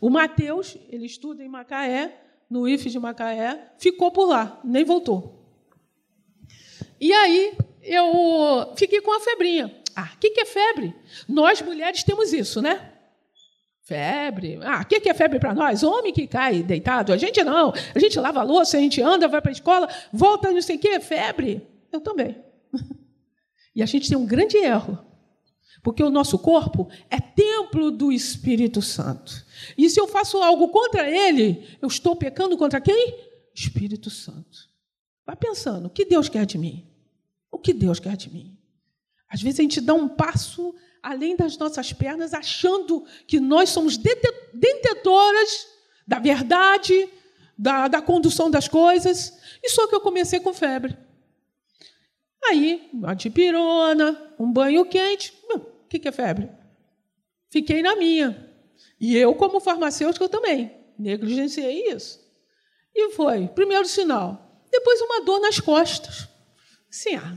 O 0.00 0.08
Mateus, 0.08 0.76
ele 0.88 1.04
estuda 1.04 1.42
em 1.42 1.48
Macaé, 1.48 2.20
no 2.48 2.66
IF 2.66 2.88
de 2.88 2.98
Macaé, 2.98 3.72
ficou 3.78 4.10
por 4.10 4.26
lá, 4.26 4.60
nem 4.64 4.84
voltou. 4.84 5.43
E 7.04 7.12
aí 7.12 7.52
eu 7.82 8.72
fiquei 8.76 9.02
com 9.02 9.14
a 9.14 9.20
febrinha. 9.20 9.70
Ah, 9.94 10.10
o 10.14 10.18
que, 10.18 10.30
que 10.30 10.40
é 10.40 10.46
febre? 10.46 10.94
Nós 11.28 11.60
mulheres 11.60 12.02
temos 12.02 12.32
isso, 12.32 12.62
né? 12.62 12.92
Febre. 13.82 14.58
Ah, 14.62 14.80
o 14.80 14.86
que, 14.86 14.98
que 15.00 15.10
é 15.10 15.12
febre 15.12 15.38
para 15.38 15.52
nós? 15.52 15.82
Homem 15.82 16.14
que 16.14 16.26
cai 16.26 16.62
deitado. 16.62 17.12
A 17.12 17.18
gente 17.18 17.44
não. 17.44 17.74
A 17.94 17.98
gente 17.98 18.18
lava 18.18 18.40
a 18.40 18.42
louça, 18.42 18.78
a 18.78 18.80
gente 18.80 19.02
anda, 19.02 19.28
vai 19.28 19.42
para 19.42 19.50
a 19.50 19.52
escola, 19.52 19.86
volta, 20.10 20.50
não 20.50 20.62
sei 20.62 20.76
o 20.76 20.78
quê. 20.78 20.98
Febre. 20.98 21.68
Eu 21.92 22.00
também. 22.00 22.42
E 23.76 23.82
a 23.82 23.86
gente 23.86 24.08
tem 24.08 24.16
um 24.16 24.24
grande 24.24 24.56
erro. 24.56 25.04
Porque 25.82 26.00
o 26.00 26.08
nosso 26.08 26.38
corpo 26.38 26.88
é 27.10 27.18
templo 27.18 27.90
do 27.90 28.12
Espírito 28.12 28.80
Santo. 28.80 29.44
E 29.76 29.90
se 29.90 30.00
eu 30.00 30.06
faço 30.06 30.38
algo 30.38 30.68
contra 30.68 31.10
ele, 31.10 31.76
eu 31.82 31.88
estou 31.88 32.14
pecando 32.14 32.56
contra 32.56 32.80
quem? 32.80 33.18
Espírito 33.52 34.10
Santo. 34.10 34.70
Vai 35.26 35.34
pensando, 35.34 35.86
o 35.86 35.90
que 35.90 36.04
Deus 36.04 36.28
quer 36.28 36.46
de 36.46 36.56
mim? 36.56 36.93
Que 37.64 37.72
Deus 37.72 37.98
quer 37.98 38.16
de 38.16 38.30
mim? 38.30 38.56
Às 39.28 39.40
vezes 39.42 39.58
a 39.58 39.62
gente 39.62 39.80
dá 39.80 39.94
um 39.94 40.06
passo 40.06 40.74
além 41.02 41.34
das 41.34 41.56
nossas 41.56 41.92
pernas, 41.92 42.34
achando 42.34 43.04
que 43.26 43.40
nós 43.40 43.70
somos 43.70 43.96
detetoras 43.96 45.66
da 46.06 46.18
verdade, 46.18 47.08
da, 47.56 47.88
da 47.88 48.02
condução 48.02 48.50
das 48.50 48.68
coisas. 48.68 49.36
E 49.62 49.70
só 49.70 49.88
que 49.88 49.94
eu 49.94 50.00
comecei 50.00 50.40
com 50.40 50.52
febre. 50.52 50.96
Aí, 52.44 52.90
uma 52.92 53.14
dipirona, 53.14 54.34
um 54.38 54.52
banho 54.52 54.84
quente. 54.84 55.32
O 55.50 55.88
que, 55.88 55.98
que 55.98 56.08
é 56.08 56.12
febre? 56.12 56.50
Fiquei 57.50 57.82
na 57.82 57.96
minha. 57.96 58.52
E 59.00 59.16
eu, 59.16 59.34
como 59.34 59.58
farmacêutica, 59.58 60.28
também 60.28 60.70
negligenciei 60.98 61.88
isso. 61.90 62.20
E 62.94 63.10
foi, 63.12 63.48
primeiro 63.48 63.86
sinal. 63.86 64.62
Depois, 64.70 65.00
uma 65.00 65.24
dor 65.24 65.40
nas 65.40 65.60
costas. 65.60 66.28
Sim, 66.90 67.16
ah, 67.16 67.36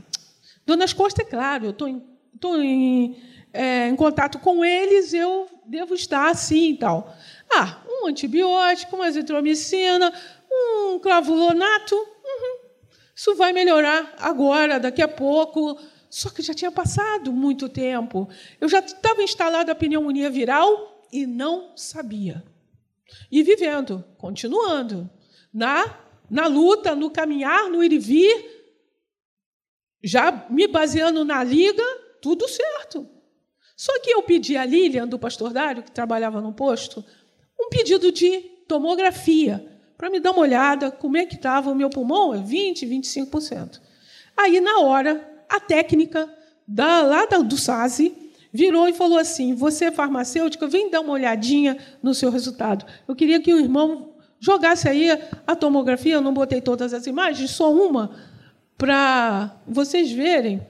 dor 0.68 0.76
nas 0.76 0.92
costas, 0.92 1.26
é 1.26 1.28
claro, 1.28 1.64
eu 1.64 1.70
estou 1.70 1.88
em, 1.88 2.06
tô 2.38 2.60
em, 2.60 3.16
é, 3.54 3.88
em 3.88 3.96
contato 3.96 4.38
com 4.38 4.62
eles, 4.62 5.14
eu 5.14 5.48
devo 5.66 5.94
estar 5.94 6.30
assim 6.30 6.72
e 6.72 6.76
tal. 6.76 7.10
Ah, 7.50 7.82
um 7.88 8.06
antibiótico, 8.06 8.94
uma 8.94 9.06
azitromicina, 9.06 10.12
um 10.52 10.98
clavulonato, 10.98 11.94
uhum, 11.94 12.58
isso 13.16 13.34
vai 13.34 13.54
melhorar 13.54 14.14
agora, 14.18 14.78
daqui 14.78 15.00
a 15.00 15.08
pouco. 15.08 15.78
Só 16.10 16.30
que 16.30 16.42
já 16.42 16.54
tinha 16.54 16.70
passado 16.70 17.32
muito 17.32 17.68
tempo. 17.68 18.28
Eu 18.60 18.68
já 18.68 18.78
estava 18.78 19.22
instalada 19.22 19.72
a 19.72 19.74
pneumonia 19.74 20.30
viral 20.30 21.06
e 21.12 21.26
não 21.26 21.72
sabia. 21.76 22.42
E 23.30 23.42
vivendo, 23.42 24.04
continuando, 24.16 25.08
na, 25.52 25.98
na 26.30 26.46
luta, 26.46 26.94
no 26.94 27.10
caminhar, 27.10 27.68
no 27.70 27.82
ir 27.82 27.92
e 27.92 27.98
vir, 27.98 28.57
já 30.02 30.46
me 30.48 30.66
baseando 30.66 31.24
na 31.24 31.42
liga, 31.42 31.82
tudo 32.20 32.48
certo. 32.48 33.06
Só 33.76 34.00
que 34.00 34.10
eu 34.10 34.22
pedi 34.22 34.56
a 34.56 34.64
Lilian, 34.64 35.06
do 35.06 35.18
pastor 35.18 35.52
Dário, 35.52 35.82
que 35.82 35.90
trabalhava 35.90 36.40
no 36.40 36.52
posto, 36.52 37.04
um 37.58 37.68
pedido 37.68 38.10
de 38.10 38.40
tomografia, 38.66 39.64
para 39.96 40.10
me 40.10 40.20
dar 40.20 40.30
uma 40.30 40.40
olhada 40.40 40.90
como 40.90 41.16
é 41.16 41.26
que 41.26 41.34
estava 41.34 41.70
o 41.70 41.74
meu 41.74 41.90
pulmão, 41.90 42.34
é 42.34 42.38
20%, 42.38 42.88
25%. 42.88 43.80
Aí, 44.36 44.60
na 44.60 44.80
hora, 44.80 45.28
a 45.48 45.58
técnica 45.58 46.28
da, 46.66 47.02
lá 47.02 47.26
do 47.26 47.56
SASE 47.56 48.14
virou 48.52 48.88
e 48.88 48.92
falou 48.92 49.18
assim: 49.18 49.54
Você 49.54 49.86
é 49.86 49.92
farmacêutica, 49.92 50.66
vem 50.66 50.90
dar 50.90 51.00
uma 51.00 51.12
olhadinha 51.12 51.76
no 52.02 52.14
seu 52.14 52.30
resultado. 52.30 52.86
Eu 53.06 53.16
queria 53.16 53.40
que 53.40 53.52
o 53.52 53.58
irmão 53.58 54.14
jogasse 54.38 54.88
aí 54.88 55.08
a 55.46 55.56
tomografia, 55.56 56.14
eu 56.14 56.20
não 56.20 56.32
botei 56.32 56.60
todas 56.60 56.94
as 56.94 57.06
imagens, 57.06 57.50
só 57.50 57.72
uma, 57.72 58.14
para 58.78 59.60
vocês 59.66 60.10
verem 60.10 60.66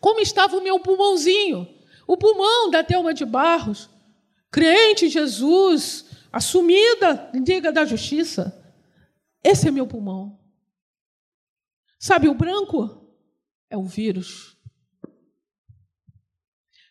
como 0.00 0.20
estava 0.20 0.56
o 0.56 0.62
meu 0.62 0.80
pulmãozinho? 0.80 1.68
O 2.06 2.16
pulmão 2.16 2.70
da 2.70 2.82
Thelma 2.82 3.12
de 3.12 3.24
Barros, 3.24 3.90
crente 4.50 5.06
em 5.06 5.10
Jesus, 5.10 6.06
assumida 6.32 7.30
Liga 7.34 7.70
da 7.70 7.84
Justiça. 7.84 8.56
Esse 9.44 9.68
é 9.68 9.70
meu 9.70 9.86
pulmão. 9.86 10.40
Sabe 11.98 12.28
o 12.28 12.34
branco? 12.34 13.14
É 13.68 13.76
o 13.76 13.84
vírus. 13.84 14.56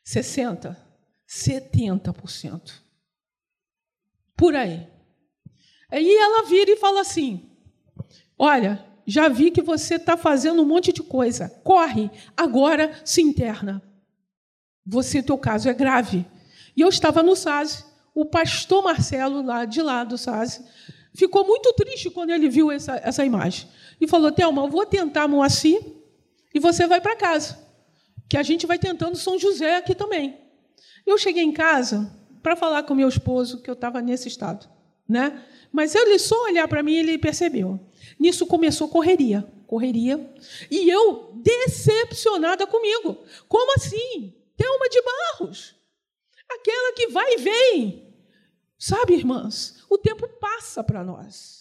60, 0.06 0.78
70%. 1.28 2.82
Por 4.38 4.56
aí. 4.56 4.88
Aí 5.90 6.16
ela 6.16 6.44
vira 6.44 6.72
e 6.72 6.78
fala 6.78 7.02
assim: 7.02 7.52
Olha, 8.38 8.89
já 9.10 9.28
vi 9.28 9.50
que 9.50 9.64
você 9.64 9.96
está 9.96 10.16
fazendo 10.16 10.62
um 10.62 10.66
monte 10.66 10.94
de 10.94 11.02
coisa. 11.02 11.50
Corre, 11.64 12.12
agora 12.38 13.02
se 13.04 13.24
interna. 13.24 13.82
Você, 14.86 15.24
teu 15.24 15.36
caso 15.36 15.68
é 15.68 15.74
grave. 15.74 16.28
E 16.78 16.82
eu 16.82 16.90
estava 16.90 17.24
no 17.24 17.36
SASE, 17.36 17.84
o 18.14 18.24
pastor 18.24 18.84
Marcelo, 18.84 19.42
lá 19.42 19.66
de 19.66 19.82
lá 19.82 20.04
do 20.04 20.16
SASE, 20.16 20.64
ficou 21.16 21.44
muito 21.44 21.74
triste 21.74 22.12
quando 22.12 22.30
ele 22.30 22.50
viu 22.50 22.72
essa, 22.72 23.02
essa 23.04 23.26
imagem. 23.26 23.68
E 24.00 24.08
falou: 24.08 24.32
Thelma, 24.32 24.62
eu 24.62 24.70
vou 24.70 24.86
tentar 24.86 25.28
Moacir 25.28 25.82
e 26.54 26.60
você 26.60 26.86
vai 26.86 27.02
para 27.02 27.16
casa. 27.16 27.58
Que 28.30 28.38
a 28.38 28.44
gente 28.44 28.68
vai 28.68 28.78
tentando 28.78 29.18
São 29.18 29.40
José 29.40 29.78
aqui 29.78 29.96
também. 29.96 30.38
Eu 31.04 31.18
cheguei 31.18 31.44
em 31.44 31.52
casa 31.52 32.16
para 32.44 32.56
falar 32.56 32.84
com 32.84 32.94
meu 32.94 33.10
esposo 33.10 33.60
que 33.60 33.70
eu 33.72 33.74
estava 33.74 34.04
nesse 34.04 34.28
estado. 34.28 34.70
Né? 35.08 35.44
Mas 35.72 35.96
ele 35.96 36.18
só 36.18 36.44
olhar 36.44 36.68
para 36.68 36.84
mim 36.84 36.96
ele 36.96 37.18
percebeu. 37.18 37.80
Nisso 38.20 38.46
começou 38.46 38.90
correria, 38.90 39.48
correria. 39.68 40.34
E 40.70 40.90
eu 40.90 41.32
decepcionada 41.36 42.66
comigo. 42.68 43.18
Como 43.48 43.74
assim? 43.76 44.34
Thelma 44.58 44.90
de 44.90 45.02
Barros. 45.02 45.76
Aquela 46.50 46.94
que 46.94 47.08
vai 47.08 47.36
e 47.36 47.38
vem. 47.38 48.14
Sabe, 48.78 49.14
irmãs, 49.14 49.84
o 49.90 49.98
tempo 49.98 50.28
passa 50.40 50.84
para 50.84 51.04
nós. 51.04 51.60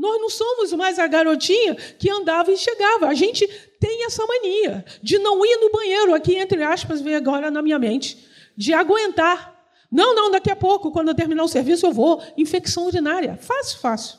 Nós 0.00 0.18
não 0.18 0.30
somos 0.30 0.72
mais 0.72 0.98
a 0.98 1.06
garotinha 1.06 1.74
que 1.74 2.08
andava 2.10 2.50
e 2.50 2.56
chegava. 2.56 3.08
A 3.08 3.14
gente 3.14 3.46
tem 3.78 4.04
essa 4.06 4.24
mania 4.26 4.82
de 5.02 5.18
não 5.18 5.44
ir 5.44 5.56
no 5.58 5.70
banheiro, 5.70 6.14
aqui 6.14 6.36
entre 6.36 6.62
aspas, 6.62 7.02
vem 7.02 7.14
agora 7.14 7.50
na 7.50 7.60
minha 7.60 7.78
mente, 7.78 8.26
de 8.56 8.72
aguentar. 8.72 9.59
Não, 9.90 10.14
não, 10.14 10.30
daqui 10.30 10.50
a 10.50 10.56
pouco, 10.56 10.92
quando 10.92 11.08
eu 11.08 11.14
terminar 11.14 11.42
o 11.42 11.48
serviço, 11.48 11.86
eu 11.86 11.92
vou. 11.92 12.22
Infecção 12.36 12.86
urinária. 12.86 13.36
Fácil, 13.36 13.78
fácil. 13.80 14.18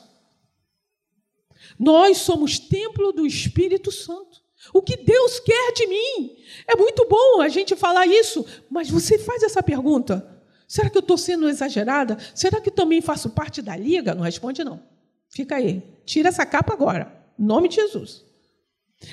Nós 1.78 2.18
somos 2.18 2.58
templo 2.58 3.12
do 3.12 3.26
Espírito 3.26 3.90
Santo. 3.90 4.42
O 4.72 4.82
que 4.82 4.96
Deus 4.96 5.40
quer 5.40 5.72
de 5.72 5.86
mim? 5.86 6.36
É 6.68 6.76
muito 6.76 7.06
bom 7.08 7.40
a 7.40 7.48
gente 7.48 7.74
falar 7.74 8.06
isso, 8.06 8.44
mas 8.70 8.88
você 8.88 9.18
faz 9.18 9.42
essa 9.42 9.62
pergunta: 9.62 10.40
será 10.68 10.88
que 10.88 10.96
eu 10.96 11.00
estou 11.00 11.18
sendo 11.18 11.48
exagerada? 11.48 12.16
Será 12.34 12.60
que 12.60 12.70
também 12.70 13.00
faço 13.00 13.30
parte 13.30 13.60
da 13.60 13.76
liga? 13.76 14.14
Não 14.14 14.22
responde, 14.22 14.62
não. 14.62 14.80
Fica 15.28 15.56
aí. 15.56 15.82
Tira 16.04 16.28
essa 16.28 16.44
capa 16.46 16.72
agora. 16.72 17.12
Em 17.38 17.44
nome 17.44 17.68
de 17.68 17.76
Jesus. 17.76 18.24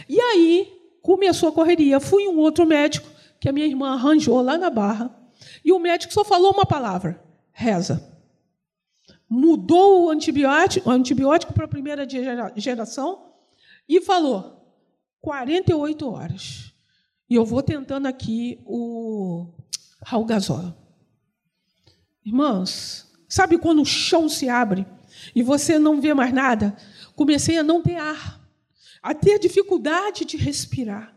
E 0.08 0.20
aí 0.20 0.72
começou 1.02 1.50
a 1.50 1.52
correria. 1.52 2.00
Fui 2.00 2.28
um 2.28 2.38
outro 2.38 2.66
médico 2.66 3.08
que 3.40 3.50
a 3.50 3.52
minha 3.52 3.66
irmã 3.66 3.94
arranjou 3.94 4.42
lá 4.42 4.58
na 4.58 4.70
Barra. 4.70 5.16
E 5.64 5.72
o 5.72 5.80
médico 5.80 6.14
só 6.14 6.24
falou 6.24 6.54
uma 6.54 6.66
palavra: 6.66 7.24
reza 7.52 8.10
mudou 9.30 10.06
o 10.06 10.10
antibiótico, 10.10 10.90
antibiótico 10.90 11.54
para 11.54 11.66
a 11.66 11.68
primeira 11.70 12.08
geração 12.56 13.32
e 13.88 14.02
falou 14.02 14.76
48 15.22 16.10
horas. 16.10 16.74
E 17.30 17.36
eu 17.36 17.46
vou 17.46 17.62
tentando 17.62 18.08
aqui 18.08 18.60
o 18.66 19.48
Ralgazol. 20.04 20.74
Irmãos, 22.26 23.08
sabe 23.28 23.60
quando 23.60 23.84
o 23.84 23.86
chão 23.86 24.28
se 24.28 24.50
abre 24.50 24.86
e 25.36 25.44
você 25.44 25.78
não 25.78 26.02
vê 26.02 26.14
mais 26.14 26.34
nada? 26.34 26.76
Comecei 27.16 27.58
a 27.58 27.64
não 27.64 27.84
ter 27.84 27.98
ar, 27.98 28.42
a 29.02 29.14
ter 29.14 29.38
dificuldade 29.38 30.26
de 30.26 30.38
respirar, 30.38 31.14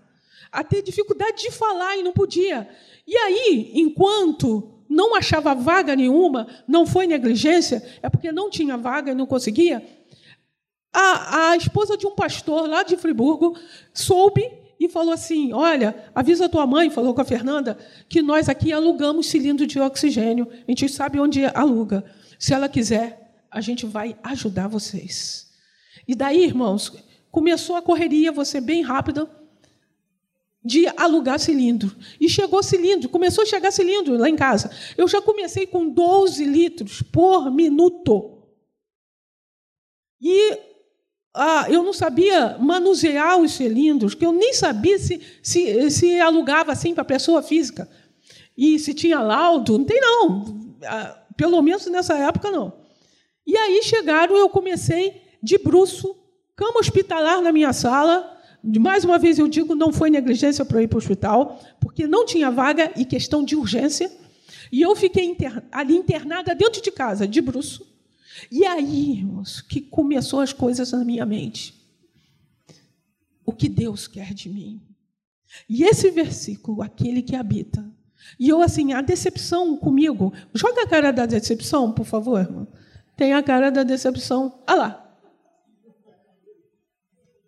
a 0.52 0.62
ter 0.62 0.82
dificuldade 0.82 1.42
de 1.42 1.50
falar 1.50 1.96
e 1.96 2.02
não 2.02 2.12
podia. 2.12 2.68
E 3.06 3.16
aí, 3.16 3.72
enquanto 3.74 4.84
não 4.88 5.16
achava 5.16 5.54
vaga 5.54 5.96
nenhuma, 5.96 6.46
não 6.68 6.84
foi 6.86 7.06
negligência, 7.06 7.82
é 8.02 8.10
porque 8.10 8.30
não 8.30 8.50
tinha 8.50 8.76
vaga 8.76 9.12
e 9.12 9.14
não 9.14 9.26
conseguia. 9.26 9.82
A, 10.92 11.52
a 11.52 11.56
esposa 11.56 11.96
de 11.96 12.06
um 12.06 12.14
pastor 12.14 12.68
lá 12.68 12.82
de 12.82 12.98
Friburgo 12.98 13.58
soube 13.94 14.46
e 14.78 14.90
falou 14.90 15.14
assim: 15.14 15.54
Olha, 15.54 16.10
avisa 16.14 16.44
a 16.44 16.48
tua 16.50 16.66
mãe, 16.66 16.90
falou 16.90 17.14
com 17.14 17.22
a 17.22 17.24
Fernanda, 17.24 17.78
que 18.06 18.20
nós 18.20 18.50
aqui 18.50 18.70
alugamos 18.70 19.28
cilindro 19.28 19.66
de 19.66 19.80
oxigênio, 19.80 20.46
a 20.50 20.70
gente 20.70 20.86
sabe 20.90 21.18
onde 21.18 21.46
aluga. 21.46 22.04
Se 22.38 22.52
ela 22.52 22.68
quiser, 22.68 23.42
a 23.50 23.62
gente 23.62 23.86
vai 23.86 24.16
ajudar 24.22 24.68
vocês. 24.68 25.50
E 26.06 26.14
daí, 26.14 26.44
irmãos, 26.44 26.92
começou 27.30 27.76
a 27.76 27.82
correria, 27.82 28.30
você 28.30 28.60
bem 28.60 28.82
rápida 28.82 29.26
de 30.64 30.86
alugar 30.96 31.38
cilindro. 31.38 31.94
E 32.20 32.28
chegou 32.28 32.62
cilindro, 32.62 33.08
começou 33.08 33.42
a 33.42 33.46
chegar 33.46 33.72
cilindro 33.72 34.16
lá 34.16 34.28
em 34.28 34.36
casa. 34.36 34.70
Eu 34.96 35.08
já 35.08 35.20
comecei 35.20 35.66
com 35.66 35.88
12 35.88 36.44
litros 36.44 37.02
por 37.02 37.50
minuto. 37.50 38.38
E 40.20 40.58
ah, 41.34 41.66
eu 41.68 41.82
não 41.82 41.92
sabia 41.92 42.56
manusear 42.58 43.38
os 43.38 43.52
cilindros, 43.52 44.14
que 44.14 44.24
eu 44.24 44.32
nem 44.32 44.52
sabia 44.52 44.98
se, 44.98 45.20
se, 45.42 45.90
se 45.90 46.20
alugava 46.20 46.72
assim 46.72 46.94
para 46.94 47.04
pessoa 47.04 47.42
física. 47.42 47.88
E 48.56 48.78
se 48.78 48.92
tinha 48.94 49.20
laudo, 49.20 49.78
não 49.78 49.84
tem 49.84 50.00
não. 50.00 50.76
Ah, 50.84 51.18
pelo 51.36 51.60
menos 51.62 51.86
nessa 51.86 52.16
época, 52.18 52.50
não. 52.50 52.72
E 53.46 53.56
aí 53.56 53.82
chegaram, 53.82 54.36
eu 54.36 54.48
comecei 54.48 55.20
de 55.42 55.58
bruço, 55.58 56.14
cama 56.54 56.78
hospitalar 56.78 57.40
na 57.40 57.50
minha 57.50 57.72
sala. 57.72 58.30
Mais 58.62 59.04
uma 59.04 59.18
vez 59.18 59.38
eu 59.38 59.48
digo, 59.48 59.74
não 59.74 59.92
foi 59.92 60.08
negligência 60.08 60.64
para 60.64 60.82
ir 60.82 60.88
para 60.88 60.96
o 60.96 60.98
hospital, 60.98 61.60
porque 61.80 62.06
não 62.06 62.24
tinha 62.24 62.50
vaga 62.50 62.92
e 62.96 63.04
questão 63.04 63.44
de 63.44 63.56
urgência. 63.56 64.10
E 64.70 64.80
eu 64.80 64.94
fiquei 64.94 65.36
ali 65.70 65.96
internada 65.96 66.54
dentro 66.54 66.80
de 66.80 66.90
casa, 66.90 67.26
de 67.26 67.40
bruço. 67.40 67.86
E 68.50 68.64
aí, 68.64 69.12
irmãos, 69.18 69.60
que 69.60 69.80
começou 69.80 70.40
as 70.40 70.52
coisas 70.52 70.92
na 70.92 71.04
minha 71.04 71.26
mente. 71.26 71.74
O 73.44 73.52
que 73.52 73.68
Deus 73.68 74.06
quer 74.06 74.32
de 74.32 74.48
mim? 74.48 74.80
E 75.68 75.82
esse 75.82 76.10
versículo, 76.10 76.82
aquele 76.82 77.22
que 77.22 77.36
habita. 77.36 77.84
E 78.38 78.48
eu, 78.48 78.62
assim, 78.62 78.92
a 78.92 79.00
decepção 79.00 79.76
comigo. 79.76 80.32
Joga 80.54 80.82
a 80.82 80.86
cara 80.86 81.12
da 81.12 81.26
decepção, 81.26 81.92
por 81.92 82.06
favor, 82.06 82.40
irmão. 82.40 82.68
Tem 83.16 83.34
a 83.34 83.42
cara 83.42 83.70
da 83.70 83.82
decepção. 83.82 84.62
Olha 84.66 84.78
lá. 84.78 85.01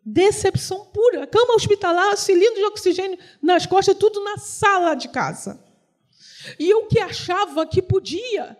Decepção 0.04 0.86
pura. 0.86 1.26
Cama 1.26 1.54
hospitalar, 1.54 2.16
cilindro 2.16 2.56
de 2.56 2.64
oxigênio 2.64 3.18
nas 3.40 3.64
costas, 3.64 3.96
tudo 3.96 4.22
na 4.22 4.36
sala 4.36 4.94
de 4.94 5.08
casa. 5.08 5.64
E 6.58 6.68
eu 6.68 6.86
que 6.86 6.98
achava 6.98 7.66
que 7.66 7.80
podia 7.80 8.56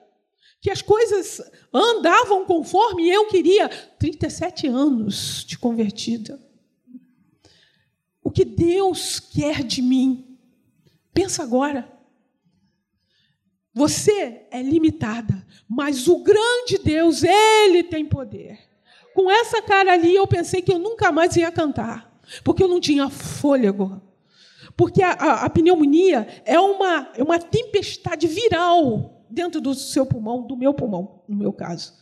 que 0.65 0.71
as 0.71 0.81
coisas 0.81 1.43
andavam 1.71 2.47
conforme 2.47 3.07
eu 3.11 3.27
queria. 3.27 3.69
37 3.99 4.67
anos 4.67 5.45
de 5.47 5.59
convertida. 5.59 6.41
O 8.23 8.31
que 8.31 8.47
Deus 8.47 9.21
quer 9.21 9.63
de 9.63 9.83
mim? 9.83 10.39
Pensa 11.13 11.43
agora. 11.43 11.87
Você 13.75 14.47
é 14.51 14.63
limitada, 14.63 15.47
mas 15.69 16.09
o 16.09 16.23
grande 16.23 16.79
Deus, 16.79 17.23
Ele 17.23 17.83
tem 17.83 18.07
poder. 18.07 18.59
Com 19.15 19.31
essa 19.31 19.63
cara 19.63 19.93
ali, 19.93 20.15
eu 20.15 20.27
pensei 20.27 20.61
que 20.61 20.73
eu 20.73 20.79
nunca 20.79 21.13
mais 21.13 21.37
ia 21.37 21.51
cantar, 21.53 22.13
porque 22.43 22.63
eu 22.63 22.69
não 22.69 22.81
tinha 22.81 23.09
fôlego. 23.09 24.03
Porque 24.77 25.03
a, 25.03 25.13
a, 25.13 25.45
a 25.45 25.51
pneumonia 25.51 26.27
é 26.45 26.59
uma, 26.59 27.09
é 27.17 27.23
uma 27.23 27.39
tempestade 27.39 28.27
viral 28.27 29.25
dentro 29.31 29.61
do 29.61 29.73
seu 29.73 30.05
pulmão, 30.05 30.47
do 30.47 30.57
meu 30.57 30.75
pulmão, 30.75 31.23
no 31.29 31.37
meu 31.37 31.53
caso. 31.53 31.95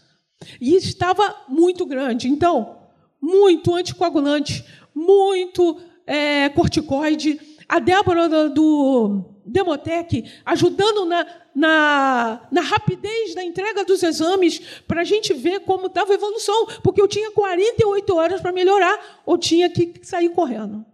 E 0.61 0.75
estava 0.75 1.45
muito 1.49 1.85
grande. 1.85 2.29
Então, 2.29 2.79
muito 3.21 3.75
anticoagulante, 3.75 4.65
muito 4.95 5.79
é, 6.07 6.49
corticoide. 6.49 7.39
A 7.69 7.79
Débora 7.79 8.29
do, 8.29 8.49
do 8.49 9.32
Demotec 9.45 10.31
ajudando 10.45 11.05
na, 11.05 11.27
na, 11.55 12.49
na, 12.51 12.61
rapidez 12.61 13.35
da 13.35 13.43
entrega 13.43 13.85
dos 13.85 14.03
exames 14.03 14.61
para 14.87 15.01
a 15.03 15.05
gente 15.05 15.35
ver 15.35 15.61
como 15.61 15.87
estava 15.87 16.13
a 16.13 16.15
evolução, 16.15 16.67
porque 16.83 17.01
eu 17.01 17.09
tinha 17.09 17.31
48 17.33 18.17
horas 18.17 18.41
para 18.41 18.53
melhorar 18.53 19.23
ou 19.27 19.37
tinha 19.37 19.69
que 19.69 19.99
sair 20.03 20.29
correndo. 20.31 20.85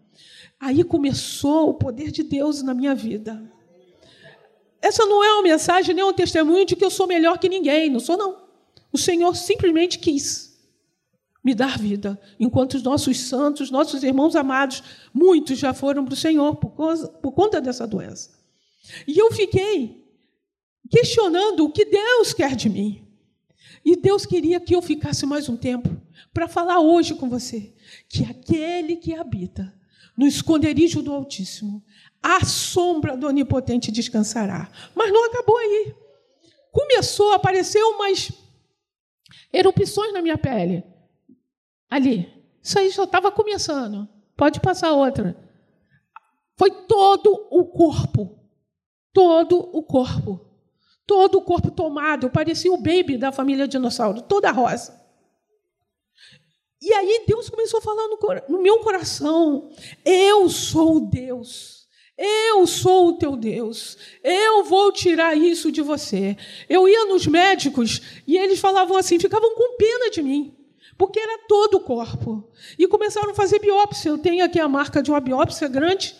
Aí 0.61 0.83
começou 0.83 1.71
o 1.71 1.75
poder 1.75 2.11
de 2.11 2.23
Deus 2.23 2.63
na 2.63 2.75
minha 2.75 2.95
vida. 2.95 3.41
Essa 4.81 5.05
não 5.07 5.23
é 5.23 5.33
uma 5.35 5.43
mensagem 5.43 5.95
nem 5.95 6.05
um 6.05 6.13
testemunho 6.13 6.65
de 6.65 6.75
que 6.75 6.85
eu 6.85 6.91
sou 6.91 7.07
melhor 7.07 7.39
que 7.39 7.49
ninguém. 7.49 7.91
Não 7.91 8.01
sou, 8.01 8.17
não. 8.17 8.37
O 8.93 8.99
Senhor 8.99 9.35
simplesmente 9.37 9.99
quis 9.99 10.49
me 11.45 11.55
dar 11.55 11.79
vida, 11.79 12.21
enquanto 12.39 12.75
os 12.75 12.83
nossos 12.83 13.21
santos, 13.21 13.71
nossos 13.71 14.03
irmãos 14.03 14.37
amados, 14.37 14.83
muitos 15.15 15.59
já 15.59 15.73
foram 15.73 16.05
para 16.05 16.15
o 16.15 16.17
Senhor 16.17 16.57
por, 16.57 16.71
causa, 16.71 17.09
por 17.09 17.33
conta 17.33 17.61
dessa 17.61 17.87
doença. 17.87 18.38
E 19.07 19.19
eu 19.19 19.33
fiquei 19.33 20.05
questionando 20.91 21.65
o 21.65 21.73
que 21.73 21.85
Deus 21.85 22.33
quer 22.33 22.55
de 22.57 22.69
mim. 22.69 23.07
E 23.85 23.97
Deus 23.97 24.27
queria 24.27 24.61
que 24.61 24.75
eu 24.75 24.83
ficasse 24.83 25.25
mais 25.25 25.49
um 25.49 25.57
tempo 25.57 25.91
para 26.33 26.49
falar 26.49 26.81
hoje 26.81 27.15
com 27.15 27.29
você 27.29 27.75
que 28.09 28.25
aquele 28.25 28.97
que 28.97 29.15
habita 29.15 29.75
no 30.17 30.27
esconderijo 30.27 31.01
do 31.01 31.13
Altíssimo 31.13 31.83
a 32.23 32.45
sombra 32.45 33.17
do 33.17 33.27
Onipotente 33.27 33.93
descansará. 33.93 34.71
Mas 34.95 35.13
não 35.13 35.27
acabou 35.27 35.57
aí. 35.57 35.95
Começou 36.73 37.33
a 37.33 37.37
aparecer 37.37 37.83
umas 37.83 38.31
erupções 39.53 40.13
na 40.13 40.21
minha 40.21 40.37
pele. 40.37 40.85
Ali. 41.89 42.33
Isso 42.63 42.79
aí 42.79 42.93
só 42.93 43.05
estava 43.05 43.31
começando. 43.31 44.09
Pode 44.37 44.61
passar 44.61 44.93
outra. 44.93 45.37
Foi 46.57 46.71
todo 46.71 47.47
o 47.51 47.65
corpo. 47.65 48.38
Todo 49.19 49.69
o 49.73 49.83
corpo. 49.83 50.41
Todo 51.05 51.39
o 51.39 51.43
corpo 51.43 51.73
tomado. 51.73 52.27
Eu 52.27 52.31
parecia 52.31 52.73
o 52.73 52.77
baby 52.77 53.19
da 53.19 53.33
família 53.33 53.67
dinossauro, 53.67 54.23
toda 54.23 54.53
rosa. 54.53 54.97
E 56.81 56.93
aí 56.93 57.25
Deus 57.27 57.49
começou 57.51 57.79
a 57.79 57.83
falar 57.83 58.07
no, 58.49 58.63
meu 58.63 58.79
coração: 58.79 59.71
Eu 60.05 60.49
sou 60.49 61.01
Deus 61.01 61.79
eu 62.21 62.67
sou 62.67 63.09
o 63.09 63.13
teu 63.13 63.37
Deus. 63.37 63.97
Eu 64.25 64.65
vou 64.65 64.93
tirar 64.93 65.37
isso 65.37 65.71
de 65.71 65.81
você. 65.81 66.37
Eu 66.69 66.89
ia 66.89 67.07
nos 67.07 67.27
médicos 67.27 68.03
e 68.27 68.37
eles 68.37 68.59
falavam 68.59 68.97
assim, 68.97 69.21
ficavam 69.21 69.55
com 69.55 69.77
pena 69.77 70.11
de 70.11 70.21
mim, 70.21 70.57
porque 70.97 71.21
era 71.21 71.47
todo 71.47 71.77
o 71.77 71.81
corpo. 71.81 72.51
E 72.77 72.89
começaram 72.89 73.31
a 73.31 73.35
fazer 73.35 73.61
biópsia. 73.61 74.11
Eu 74.11 74.19
tenho 74.19 74.45
aqui 74.45 74.59
a 74.59 74.69
marca 74.69 75.01
de 75.01 75.11
uma 75.13 75.21
biópsia 75.21 75.69
grande. 75.69 76.17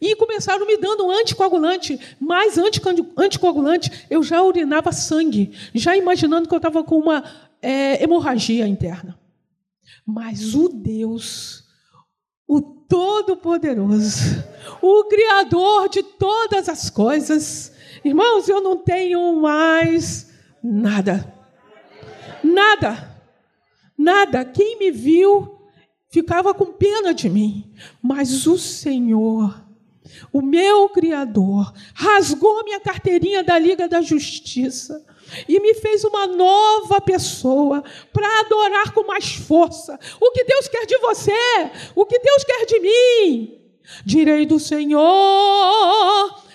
E 0.00 0.16
começaram 0.16 0.66
me 0.66 0.76
dando 0.76 1.10
anticoagulante, 1.10 1.98
mais 2.18 2.56
anticoagulante, 2.58 4.06
eu 4.10 4.22
já 4.22 4.42
urinava 4.42 4.92
sangue, 4.92 5.52
já 5.74 5.96
imaginando 5.96 6.48
que 6.48 6.54
eu 6.54 6.58
estava 6.58 6.82
com 6.82 6.98
uma 6.98 7.24
é, 7.62 8.02
hemorragia 8.02 8.66
interna. 8.66 9.18
Mas 10.06 10.54
o 10.54 10.68
Deus, 10.68 11.64
o 12.46 12.60
Todo-Poderoso, 12.60 14.44
o 14.82 15.04
Criador 15.04 15.88
de 15.88 16.02
todas 16.02 16.68
as 16.68 16.90
coisas. 16.90 17.72
Irmãos, 18.04 18.48
eu 18.48 18.60
não 18.60 18.76
tenho 18.76 19.40
mais 19.40 20.30
nada. 20.62 21.32
Nada. 22.42 23.16
Nada. 23.96 24.44
Quem 24.44 24.78
me 24.78 24.90
viu 24.90 25.59
ficava 26.10 26.52
com 26.52 26.66
pena 26.66 27.14
de 27.14 27.30
mim. 27.30 27.72
Mas 28.02 28.46
o 28.46 28.58
Senhor, 28.58 29.64
o 30.32 30.42
meu 30.42 30.88
Criador, 30.88 31.72
rasgou 31.94 32.64
minha 32.64 32.80
carteirinha 32.80 33.42
da 33.42 33.58
Liga 33.58 33.88
da 33.88 34.02
Justiça 34.02 35.06
e 35.48 35.60
me 35.60 35.74
fez 35.74 36.04
uma 36.04 36.26
nova 36.26 37.00
pessoa 37.00 37.82
para 38.12 38.40
adorar 38.40 38.92
com 38.92 39.06
mais 39.06 39.32
força. 39.32 39.98
O 40.20 40.32
que 40.32 40.44
Deus 40.44 40.68
quer 40.68 40.84
de 40.84 40.98
você? 40.98 41.32
O 41.94 42.04
que 42.04 42.18
Deus 42.18 42.44
quer 42.44 42.66
de 42.66 42.80
mim? 42.80 43.60
Direi 44.04 44.46
do 44.46 44.58
Senhor, 44.58 45.00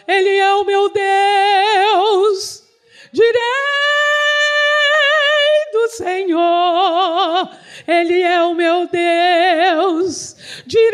Ele 0.07 0.29
é 0.29 0.53
o 0.55 0.65
meu 0.65 0.89
Deus. 0.89 2.63
Direi 3.11 3.94
do 5.75 5.89
Senhor, 5.89 7.49
Ele 7.85 8.21
é 8.21 8.41
o 8.43 8.53
meu 8.53 8.87
Deus. 8.87 10.37
Direi 10.65 10.89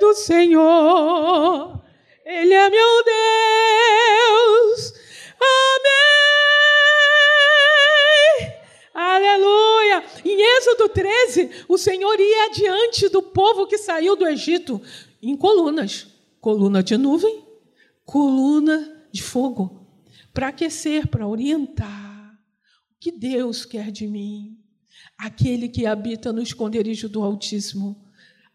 do 0.00 0.14
Senhor, 0.14 1.82
Ele 2.24 2.54
é 2.54 2.70
meu 2.70 3.04
Deus. 3.04 4.94
Aleluia! 8.94 10.04
Em 10.24 10.40
Êxodo 10.58 10.88
13, 10.88 11.64
o 11.68 11.76
Senhor 11.76 12.18
ia 12.20 12.44
adiante 12.46 13.08
do 13.08 13.20
povo 13.20 13.66
que 13.66 13.76
saiu 13.76 14.14
do 14.14 14.28
Egito 14.28 14.80
em 15.20 15.36
colunas 15.36 16.06
coluna 16.40 16.82
de 16.82 16.98
nuvem, 16.98 17.42
coluna 18.04 19.06
de 19.10 19.22
fogo 19.22 19.88
para 20.32 20.48
aquecer, 20.48 21.08
para 21.08 21.26
orientar. 21.26 22.13
Que 23.04 23.12
Deus 23.12 23.66
quer 23.66 23.92
de 23.92 24.06
mim? 24.06 24.56
Aquele 25.18 25.68
que 25.68 25.84
habita 25.84 26.32
no 26.32 26.40
esconderijo 26.40 27.06
do 27.06 27.22
Altíssimo, 27.22 28.02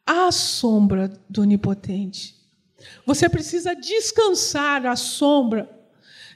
à 0.03 0.31
sombra 0.31 1.13
do 1.29 1.43
Onipotente. 1.43 2.35
Você 3.05 3.29
precisa 3.29 3.75
descansar 3.75 4.87
à 4.87 4.95
sombra, 4.95 5.69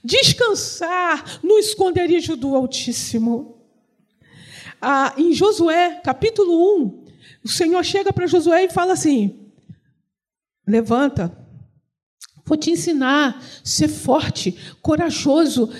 descansar 0.03 1.39
no 1.43 1.57
esconderijo 1.57 2.35
do 2.35 2.55
Altíssimo 2.55 3.57
ah, 4.79 5.15
em 5.17 5.33
Josué, 5.33 5.99
capítulo 6.03 6.77
1, 6.83 7.05
o 7.43 7.49
Senhor 7.49 7.83
chega 7.83 8.13
para 8.13 8.27
Josué 8.27 8.65
e 8.65 8.69
fala 8.69 8.93
assim: 8.93 9.49
Levanta, 10.67 11.35
vou 12.45 12.55
te 12.55 12.69
ensinar, 12.69 13.43
ser 13.63 13.87
forte, 13.87 14.55
corajoso. 14.83 15.73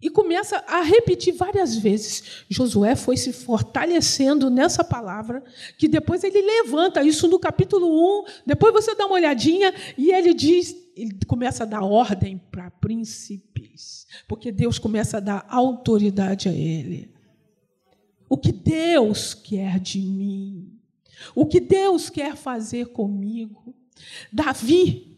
E 0.00 0.10
começa 0.10 0.62
a 0.68 0.82
repetir 0.82 1.32
várias 1.34 1.76
vezes. 1.76 2.44
Josué 2.50 2.94
foi 2.94 3.16
se 3.16 3.32
fortalecendo 3.32 4.50
nessa 4.50 4.84
palavra, 4.84 5.42
que 5.78 5.88
depois 5.88 6.22
ele 6.22 6.42
levanta 6.42 7.02
isso 7.02 7.26
no 7.26 7.38
capítulo 7.38 8.20
1. 8.20 8.24
Depois 8.46 8.74
você 8.74 8.94
dá 8.94 9.06
uma 9.06 9.14
olhadinha 9.14 9.72
e 9.96 10.12
ele 10.12 10.34
diz, 10.34 10.76
ele 10.94 11.18
começa 11.26 11.62
a 11.62 11.66
dar 11.66 11.82
ordem 11.82 12.38
para 12.50 12.70
príncipes, 12.70 14.06
porque 14.28 14.52
Deus 14.52 14.78
começa 14.78 15.16
a 15.16 15.20
dar 15.20 15.46
autoridade 15.48 16.48
a 16.48 16.52
ele. 16.52 17.10
O 18.28 18.36
que 18.36 18.52
Deus 18.52 19.32
quer 19.32 19.80
de 19.80 20.00
mim? 20.00 20.72
O 21.34 21.46
que 21.46 21.60
Deus 21.60 22.10
quer 22.10 22.36
fazer 22.36 22.88
comigo? 22.88 23.74
Davi 24.30 25.15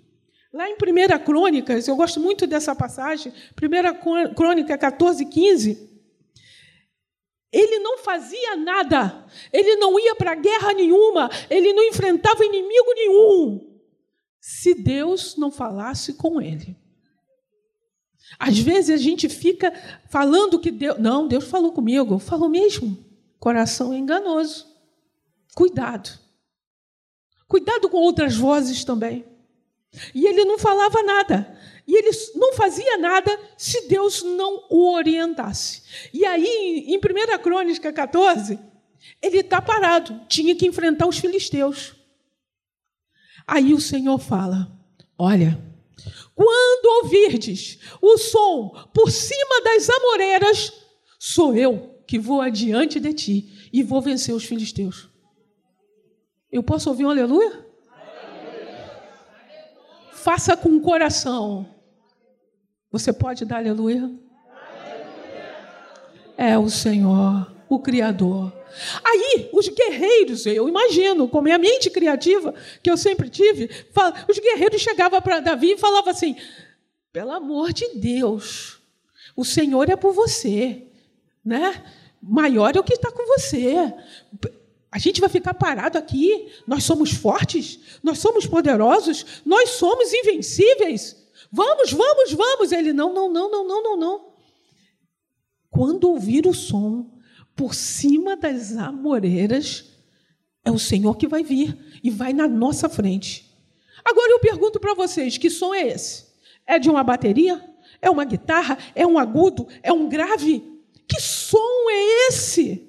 Lá 0.52 0.68
em 0.68 0.74
1 0.74 1.24
Crônicas, 1.24 1.86
eu 1.86 1.96
gosto 1.96 2.18
muito 2.18 2.46
dessa 2.46 2.74
passagem, 2.74 3.32
1 3.60 4.34
Crônica 4.34 4.78
14, 4.78 5.24
15. 5.26 5.88
Ele 7.52 7.78
não 7.78 7.98
fazia 7.98 8.56
nada, 8.56 9.26
ele 9.52 9.76
não 9.76 9.98
ia 9.98 10.14
para 10.14 10.34
guerra 10.34 10.72
nenhuma, 10.72 11.30
ele 11.48 11.72
não 11.72 11.82
enfrentava 11.84 12.44
inimigo 12.44 12.94
nenhum, 12.94 13.80
se 14.40 14.74
Deus 14.74 15.36
não 15.36 15.50
falasse 15.50 16.14
com 16.14 16.40
ele. 16.40 16.76
Às 18.38 18.58
vezes 18.58 18.90
a 18.90 19.02
gente 19.02 19.28
fica 19.28 19.72
falando 20.08 20.60
que 20.60 20.70
Deus. 20.70 20.98
Não, 20.98 21.26
Deus 21.26 21.44
falou 21.44 21.72
comigo, 21.72 22.18
falou 22.18 22.48
mesmo. 22.48 22.98
Coração 23.38 23.94
enganoso. 23.94 24.66
Cuidado. 25.54 26.10
Cuidado 27.46 27.88
com 27.88 27.98
outras 27.98 28.36
vozes 28.36 28.84
também. 28.84 29.24
E 30.14 30.26
ele 30.26 30.44
não 30.44 30.58
falava 30.58 31.02
nada. 31.02 31.58
E 31.86 31.96
ele 31.96 32.10
não 32.34 32.52
fazia 32.52 32.98
nada 32.98 33.38
se 33.56 33.88
Deus 33.88 34.22
não 34.22 34.66
o 34.68 34.92
orientasse. 34.92 35.82
E 36.12 36.24
aí, 36.24 36.84
em 36.86 36.98
1 36.98 37.38
Crônica 37.42 37.92
14, 37.92 38.58
ele 39.22 39.38
está 39.38 39.62
parado, 39.62 40.20
tinha 40.28 40.54
que 40.54 40.66
enfrentar 40.66 41.06
os 41.06 41.18
filisteus. 41.18 41.94
Aí 43.46 43.72
o 43.72 43.80
Senhor 43.80 44.18
fala: 44.18 44.70
Olha, 45.18 45.58
quando 46.34 47.04
ouvirdes 47.04 47.78
o 48.02 48.18
som 48.18 48.68
por 48.92 49.10
cima 49.10 49.62
das 49.62 49.88
amoreiras, 49.88 50.72
sou 51.18 51.56
eu 51.56 52.02
que 52.06 52.18
vou 52.18 52.40
adiante 52.40 53.00
de 53.00 53.12
ti 53.14 53.70
e 53.72 53.82
vou 53.82 54.00
vencer 54.00 54.34
os 54.34 54.44
filisteus. 54.44 55.08
Eu 56.50 56.62
posso 56.62 56.88
ouvir 56.88 57.06
um 57.06 57.10
aleluia? 57.10 57.67
Faça 60.18 60.56
com 60.56 60.70
o 60.70 60.80
coração. 60.80 61.66
Você 62.90 63.12
pode 63.12 63.44
dar 63.44 63.58
aleluia? 63.58 64.10
É 66.36 66.58
o 66.58 66.68
Senhor, 66.68 67.50
o 67.68 67.78
Criador. 67.78 68.52
Aí, 69.04 69.48
os 69.52 69.68
guerreiros, 69.68 70.44
eu 70.46 70.68
imagino, 70.68 71.28
com 71.28 71.38
a 71.38 71.42
minha 71.42 71.58
mente 71.58 71.88
criativa, 71.88 72.54
que 72.82 72.90
eu 72.90 72.96
sempre 72.96 73.30
tive, 73.30 73.70
os 74.28 74.38
guerreiros 74.38 74.80
chegavam 74.82 75.20
para 75.22 75.40
Davi 75.40 75.72
e 75.72 75.78
falavam 75.78 76.10
assim: 76.10 76.36
pelo 77.12 77.32
amor 77.32 77.72
de 77.72 77.88
Deus, 77.94 78.80
o 79.36 79.44
Senhor 79.44 79.88
é 79.88 79.96
por 79.96 80.12
você, 80.12 80.88
né? 81.44 81.82
Maior 82.20 82.74
é 82.76 82.80
o 82.80 82.84
que 82.84 82.94
está 82.94 83.10
com 83.10 83.24
você. 83.26 83.94
A 84.90 84.98
gente 84.98 85.20
vai 85.20 85.28
ficar 85.28 85.54
parado 85.54 85.98
aqui? 85.98 86.48
Nós 86.66 86.84
somos 86.84 87.12
fortes? 87.12 87.78
Nós 88.02 88.18
somos 88.18 88.46
poderosos? 88.46 89.42
Nós 89.44 89.70
somos 89.70 90.12
invencíveis? 90.12 91.16
Vamos, 91.52 91.92
vamos, 91.92 92.32
vamos. 92.32 92.72
Ele, 92.72 92.92
não, 92.92 93.12
não, 93.12 93.30
não, 93.30 93.50
não, 93.50 93.66
não, 93.66 93.82
não, 93.82 93.96
não. 93.96 94.28
Quando 95.70 96.04
ouvir 96.04 96.46
o 96.46 96.54
som 96.54 97.18
por 97.54 97.74
cima 97.74 98.36
das 98.36 98.76
amoreiras, 98.76 99.84
é 100.64 100.70
o 100.70 100.78
Senhor 100.78 101.16
que 101.16 101.28
vai 101.28 101.42
vir 101.42 101.76
e 102.02 102.10
vai 102.10 102.32
na 102.32 102.48
nossa 102.48 102.88
frente. 102.88 103.54
Agora 104.02 104.32
eu 104.32 104.40
pergunto 104.40 104.80
para 104.80 104.94
vocês: 104.94 105.36
que 105.36 105.50
som 105.50 105.74
é 105.74 105.86
esse? 105.88 106.28
É 106.66 106.78
de 106.78 106.88
uma 106.88 107.04
bateria? 107.04 107.62
É 108.00 108.08
uma 108.08 108.24
guitarra? 108.24 108.78
É 108.94 109.06
um 109.06 109.18
agudo? 109.18 109.68
É 109.82 109.92
um 109.92 110.08
grave? 110.08 110.64
Que 111.06 111.20
som 111.20 111.90
é 111.90 112.28
esse? 112.28 112.87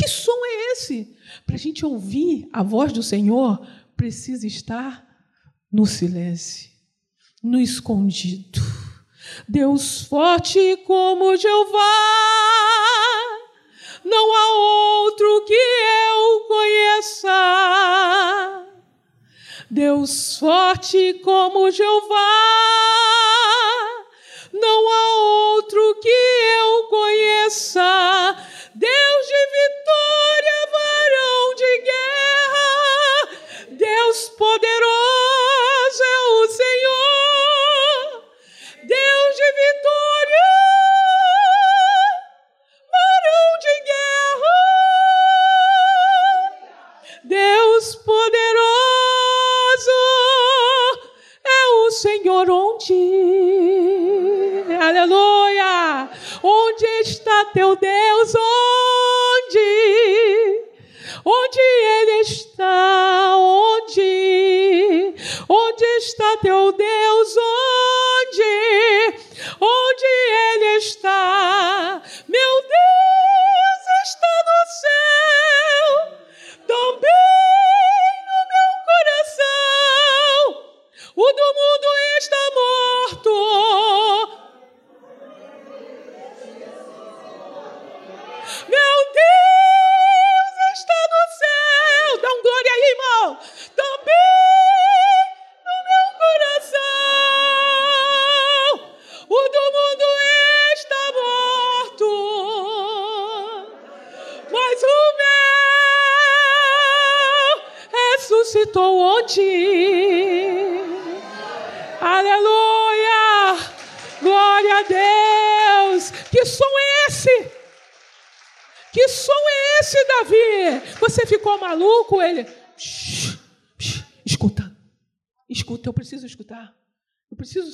Que 0.00 0.08
som 0.08 0.32
é 0.32 0.72
esse? 0.72 1.14
Para 1.44 1.56
a 1.56 1.58
gente 1.58 1.84
ouvir 1.84 2.48
a 2.54 2.62
voz 2.62 2.90
do 2.90 3.02
Senhor, 3.02 3.60
precisa 3.94 4.46
estar 4.46 5.06
no 5.70 5.84
silêncio, 5.84 6.70
no 7.42 7.60
escondido. 7.60 8.58
Deus 9.46 10.00
forte 10.04 10.78
como 10.86 11.36
Jeová, 11.36 11.78
não 14.02 14.34
há 14.34 14.54
outro 15.02 15.44
que 15.44 15.52
eu 15.52 16.46
conheça. 16.48 17.30
Deus 19.70 20.38
forte 20.38 21.20
como 21.22 21.70
Jeová, 21.70 22.16
não 24.50 24.88
há 24.88 25.14
outro 25.56 26.00
que 26.00 26.08
eu 26.08 26.84
conheça. 26.84 28.46
Deus 28.80 29.26
de 29.26 29.42
vitória, 29.58 30.58
varão 30.72 31.54
de 31.54 31.72
guerra, 31.80 32.68
Deus 33.72 34.30
poderoso 34.30 36.02
é 36.02 36.18
o 36.30 36.48
Senhor, 36.48 38.24
Deus 38.84 39.36
de 39.36 39.48
vitória, 39.60 40.48
varão 42.90 43.50
de 43.60 43.74
guerra, 43.90 44.56
Deus 47.24 47.96
poderoso 47.96 48.40
é 51.44 51.66
o 51.68 51.90
Senhor. 51.90 52.48
Onde, 52.50 53.49
onde 56.42 56.86
está 57.02 57.46
teu 57.46 57.76
Deus? 57.76 58.34
Onde 61.24 61.58
Ele 61.58 62.20
está? 62.20 63.36
Onde? 63.36 65.14
Onde 65.48 65.84
está 65.84 66.36
teu 66.38 66.72
Deus? 66.72 67.36
Onde? 67.36 67.69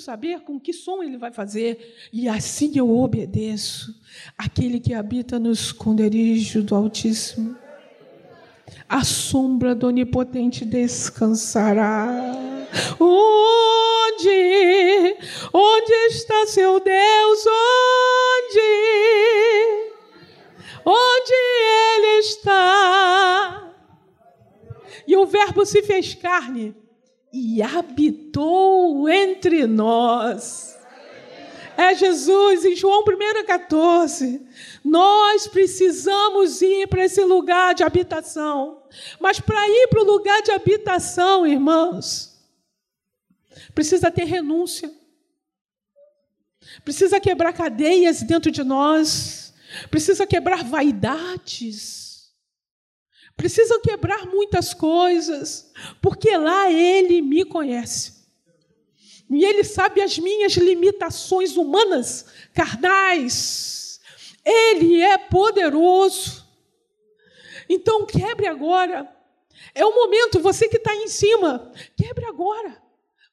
Saber 0.07 0.40
com 0.42 0.59
que 0.61 0.73
som 0.73 1.03
ele 1.03 1.19
vai 1.19 1.33
fazer. 1.33 1.97
E 2.12 2.29
assim 2.29 2.71
eu 2.77 2.97
obedeço. 2.97 3.92
Aquele 4.38 4.79
que 4.79 4.95
habita 4.95 5.37
no 5.37 5.51
esconderijo 5.51 6.62
do 6.62 6.77
Altíssimo. 6.77 7.57
A 8.88 9.03
sombra 9.03 9.75
do 9.75 9.88
Onipotente 9.88 10.64
descansará. 10.64 12.07
Onde? 13.01 14.29
Onde 15.53 15.92
está 16.09 16.47
seu 16.47 16.79
Deus? 16.79 17.45
Onde? 17.47 18.87
onde 20.88 21.33
Ele 21.33 22.21
está. 22.21 23.73
E 25.05 25.16
o 25.16 25.27
Verbo 25.27 25.66
se 25.66 25.83
fez 25.83 26.14
carne 26.14 26.86
e 27.57 27.62
habitou 27.62 29.09
entre 29.09 29.66
nós. 29.66 30.79
É 31.75 31.95
Jesus, 31.95 32.66
em 32.66 32.77
João 32.77 33.03
1,14. 33.03 34.47
Nós 34.85 35.47
precisamos 35.47 36.61
ir 36.61 36.87
para 36.87 37.07
esse 37.07 37.25
lugar 37.25 37.75
de 37.75 37.83
habitação. 37.83 38.83
Mas 39.19 39.40
para 39.40 39.66
ir 39.66 39.88
para 39.88 40.03
o 40.03 40.05
lugar 40.05 40.42
de 40.42 40.53
habitação, 40.53 41.47
irmãos, 41.47 42.38
precisa 43.75 44.11
ter 44.11 44.25
renúncia. 44.25 44.92
Precisa 46.85 47.19
quebrar 47.19 47.55
cadeias 47.55 48.23
dentro 48.23 48.51
de 48.51 48.62
nós. 48.62 49.55
Precisa 49.90 50.27
quebrar 50.27 50.62
vaidades. 50.62 52.06
Precisa 53.37 53.79
quebrar 53.81 54.27
muitas 54.27 54.72
coisas, 54.72 55.70
porque 56.01 56.37
lá 56.37 56.70
ele 56.70 57.20
me 57.20 57.44
conhece. 57.44 58.16
E 59.29 59.44
Ele 59.44 59.64
sabe 59.64 60.01
as 60.01 60.18
minhas 60.18 60.53
limitações 60.55 61.57
humanas, 61.57 62.27
carnais. 62.55 64.01
Ele 64.44 65.01
é 65.01 65.18
poderoso. 65.18 66.46
Então, 67.68 68.07
quebre 68.07 68.46
agora. 68.46 69.12
É 69.75 69.85
o 69.85 69.94
momento, 69.94 70.40
você 70.40 70.68
que 70.68 70.77
está 70.77 70.94
em 70.94 71.09
cima, 71.09 71.72
quebre 71.96 72.25
agora. 72.27 72.81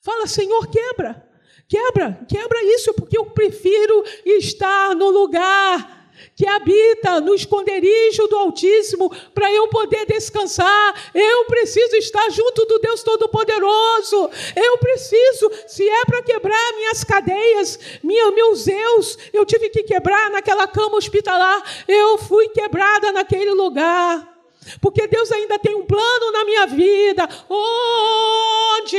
Fala, 0.01 0.25
Senhor, 0.25 0.67
quebra. 0.67 1.29
Quebra, 1.67 2.25
quebra 2.27 2.63
isso, 2.63 2.93
porque 2.95 3.17
eu 3.17 3.27
prefiro 3.27 4.03
estar 4.25 4.95
no 4.95 5.09
lugar 5.09 5.92
que 6.35 6.47
habita 6.47 7.21
no 7.21 7.33
esconderijo 7.33 8.27
do 8.27 8.37
Altíssimo, 8.37 9.11
para 9.33 9.51
eu 9.51 9.67
poder 9.67 10.05
descansar. 10.05 11.11
Eu 11.13 11.45
preciso 11.45 11.95
estar 11.95 12.29
junto 12.29 12.65
do 12.65 12.79
Deus 12.79 13.03
Todo-Poderoso. 13.03 14.29
Eu 14.55 14.77
preciso, 14.77 15.51
se 15.67 15.87
é 15.87 16.05
para 16.05 16.23
quebrar 16.23 16.73
minhas 16.75 17.03
cadeias, 17.03 17.79
minha, 18.03 18.31
meus 18.31 18.65
Deus, 18.65 19.17
eu 19.31 19.45
tive 19.45 19.69
que 19.69 19.83
quebrar 19.83 20.29
naquela 20.31 20.67
cama 20.67 20.97
hospitalar. 20.97 21.63
Eu 21.87 22.17
fui 22.17 22.49
quebrada 22.49 23.11
naquele 23.11 23.51
lugar. 23.51 24.32
Porque 24.81 25.07
Deus 25.07 25.31
ainda 25.31 25.59
tem 25.59 25.75
um 25.75 25.85
plano 25.85 26.31
na 26.31 26.45
minha 26.45 26.67
vida. 26.67 27.27
Onde? 27.49 28.97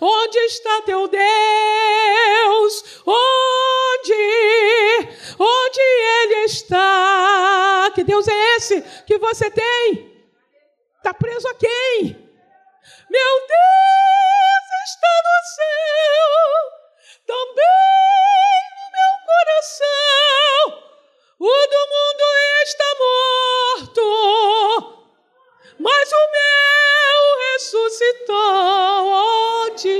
Onde 0.00 0.38
está 0.38 0.82
teu 0.82 1.08
Deus? 1.08 2.84
Onde? 3.06 4.14
Onde 5.38 5.80
Ele 5.80 6.44
está? 6.44 7.90
Que 7.94 8.04
Deus 8.04 8.26
é 8.28 8.56
esse 8.56 8.82
que 9.06 9.18
você 9.18 9.50
tem? 9.50 10.12
Está 10.98 11.14
preso 11.14 11.48
a 11.48 11.54
quem? 11.54 12.28
Meu 13.10 13.38
Deus 13.46 14.68
está 14.84 15.08
no 15.24 15.38
céu, 15.54 16.32
também 17.26 18.62
no 18.74 18.86
meu 18.92 19.12
coração. 19.24 20.07
O 21.40 21.46
do 21.46 21.82
mundo 21.94 22.24
está 22.64 22.88
morto, 23.78 24.06
mas 25.78 26.10
o 26.12 26.24
meu 26.34 27.20
ressuscitou. 27.52 29.06
Onde? 29.70 29.98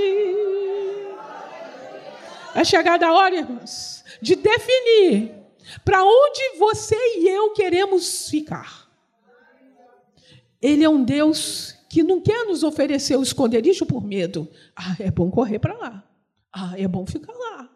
É 2.55 2.65
chegada 2.65 3.07
a 3.07 3.13
hora, 3.13 3.37
irmãos 3.37 3.99
de 4.21 4.37
definir 4.37 5.35
para 5.85 6.03
onde 6.05 6.59
você 6.59 6.97
e 7.19 7.29
eu 7.29 7.53
queremos 7.53 8.29
ficar. 8.29 8.89
Ele 10.61 10.85
é 10.85 10.89
um 10.89 11.05
Deus 11.05 11.77
que 11.89 12.03
não 12.03 12.21
quer 12.21 12.45
nos 12.45 12.63
oferecer 12.63 13.17
o 13.17 13.23
esconderijo 13.23 13.87
por 13.87 14.05
medo. 14.05 14.49
Ah, 14.75 14.97
é 14.99 15.11
bom 15.11 15.31
correr 15.31 15.59
para 15.59 15.77
lá. 15.77 16.05
Ah, 16.53 16.75
é 16.77 16.89
bom 16.89 17.07
ficar 17.07 17.33
lá. 17.33 17.71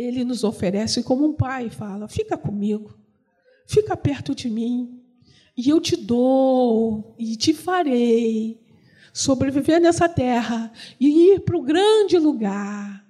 Ele 0.00 0.24
nos 0.24 0.44
oferece 0.44 1.02
como 1.02 1.26
um 1.26 1.32
pai, 1.32 1.70
fala: 1.70 2.08
fica 2.08 2.36
comigo, 2.36 2.98
fica 3.66 3.96
perto 3.96 4.34
de 4.34 4.48
mim, 4.48 5.02
e 5.56 5.68
eu 5.68 5.80
te 5.80 5.96
dou 5.96 7.14
e 7.18 7.36
te 7.36 7.52
farei 7.52 8.60
sobreviver 9.12 9.80
nessa 9.80 10.08
terra 10.08 10.72
e 10.98 11.32
ir 11.32 11.40
para 11.40 11.56
o 11.56 11.62
grande 11.62 12.16
lugar 12.16 13.00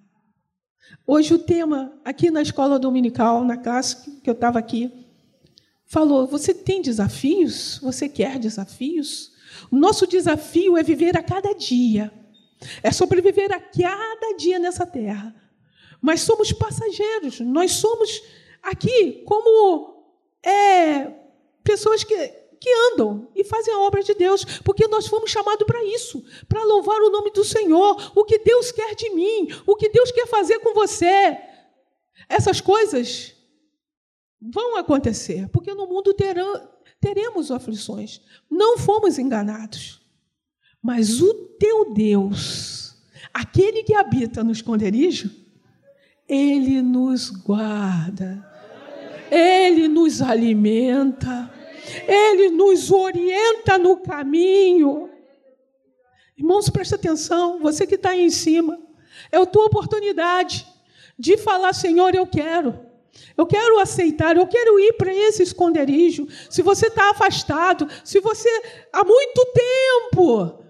Hoje 1.12 1.34
o 1.34 1.40
tema, 1.40 1.92
aqui 2.04 2.30
na 2.30 2.40
escola 2.40 2.78
dominical, 2.78 3.44
na 3.44 3.56
classe 3.56 4.20
que 4.20 4.30
eu 4.30 4.34
estava 4.34 4.60
aqui, 4.60 4.92
falou: 5.84 6.24
você 6.24 6.54
tem 6.54 6.80
desafios? 6.80 7.80
Você 7.82 8.08
quer 8.08 8.38
desafios? 8.38 9.32
O 9.72 9.76
nosso 9.76 10.06
desafio 10.06 10.76
é 10.76 10.84
viver 10.84 11.16
a 11.16 11.22
cada 11.22 11.52
dia, 11.52 12.12
é 12.80 12.92
sobreviver 12.92 13.50
a 13.52 13.58
cada 13.58 14.36
dia 14.38 14.60
nessa 14.60 14.86
terra. 14.86 15.34
Mas 16.00 16.22
somos 16.22 16.52
passageiros, 16.52 17.40
nós 17.40 17.72
somos 17.72 18.22
aqui 18.62 19.22
como 19.24 20.04
é, 20.42 21.12
pessoas 21.62 22.04
que 22.04 22.40
que 22.60 22.70
andam 22.92 23.26
e 23.34 23.42
fazem 23.42 23.72
a 23.72 23.80
obra 23.80 24.02
de 24.02 24.12
Deus, 24.12 24.44
porque 24.62 24.86
nós 24.86 25.06
fomos 25.06 25.30
chamados 25.30 25.66
para 25.66 25.82
isso, 25.82 26.22
para 26.46 26.62
louvar 26.62 27.00
o 27.00 27.10
nome 27.10 27.30
do 27.30 27.42
Senhor, 27.42 28.12
o 28.14 28.22
que 28.22 28.38
Deus 28.38 28.70
quer 28.70 28.94
de 28.94 29.08
mim, 29.10 29.48
o 29.66 29.74
que 29.74 29.88
Deus 29.88 30.12
quer 30.12 30.26
fazer 30.26 30.58
com 30.58 30.74
você. 30.74 31.38
Essas 32.28 32.60
coisas 32.60 33.34
vão 34.38 34.76
acontecer, 34.76 35.48
porque 35.48 35.72
no 35.72 35.86
mundo 35.86 36.12
terão, 36.12 36.68
teremos 37.00 37.50
aflições. 37.50 38.20
Não 38.50 38.76
fomos 38.76 39.18
enganados. 39.18 39.98
Mas 40.82 41.22
o 41.22 41.32
teu 41.58 41.94
Deus, 41.94 42.94
aquele 43.32 43.82
que 43.82 43.94
habita 43.94 44.44
no 44.44 44.52
esconderijo, 44.52 45.30
ele 46.30 46.80
nos 46.80 47.28
guarda, 47.28 48.48
ele 49.30 49.88
nos 49.88 50.22
alimenta. 50.22 51.50
Ele 52.06 52.50
nos 52.50 52.90
orienta 52.90 53.76
no 53.76 53.96
caminho. 53.96 55.10
Irmãos, 56.36 56.70
presta 56.70 56.94
atenção, 56.94 57.58
você 57.58 57.86
que 57.86 57.96
está 57.96 58.10
aí 58.10 58.22
em 58.22 58.30
cima, 58.30 58.78
é 59.30 59.36
a 59.36 59.46
tua 59.46 59.66
oportunidade 59.66 60.66
de 61.18 61.36
falar: 61.36 61.72
Senhor, 61.72 62.14
eu 62.14 62.26
quero. 62.26 62.88
Eu 63.36 63.44
quero 63.44 63.78
aceitar, 63.80 64.36
eu 64.36 64.46
quero 64.46 64.78
ir 64.78 64.92
para 64.94 65.12
esse 65.12 65.42
esconderijo. 65.42 66.28
Se 66.48 66.62
você 66.62 66.86
está 66.86 67.10
afastado, 67.10 67.88
se 68.04 68.20
você 68.20 68.48
há 68.92 69.04
muito 69.04 69.46
tempo 69.52 70.64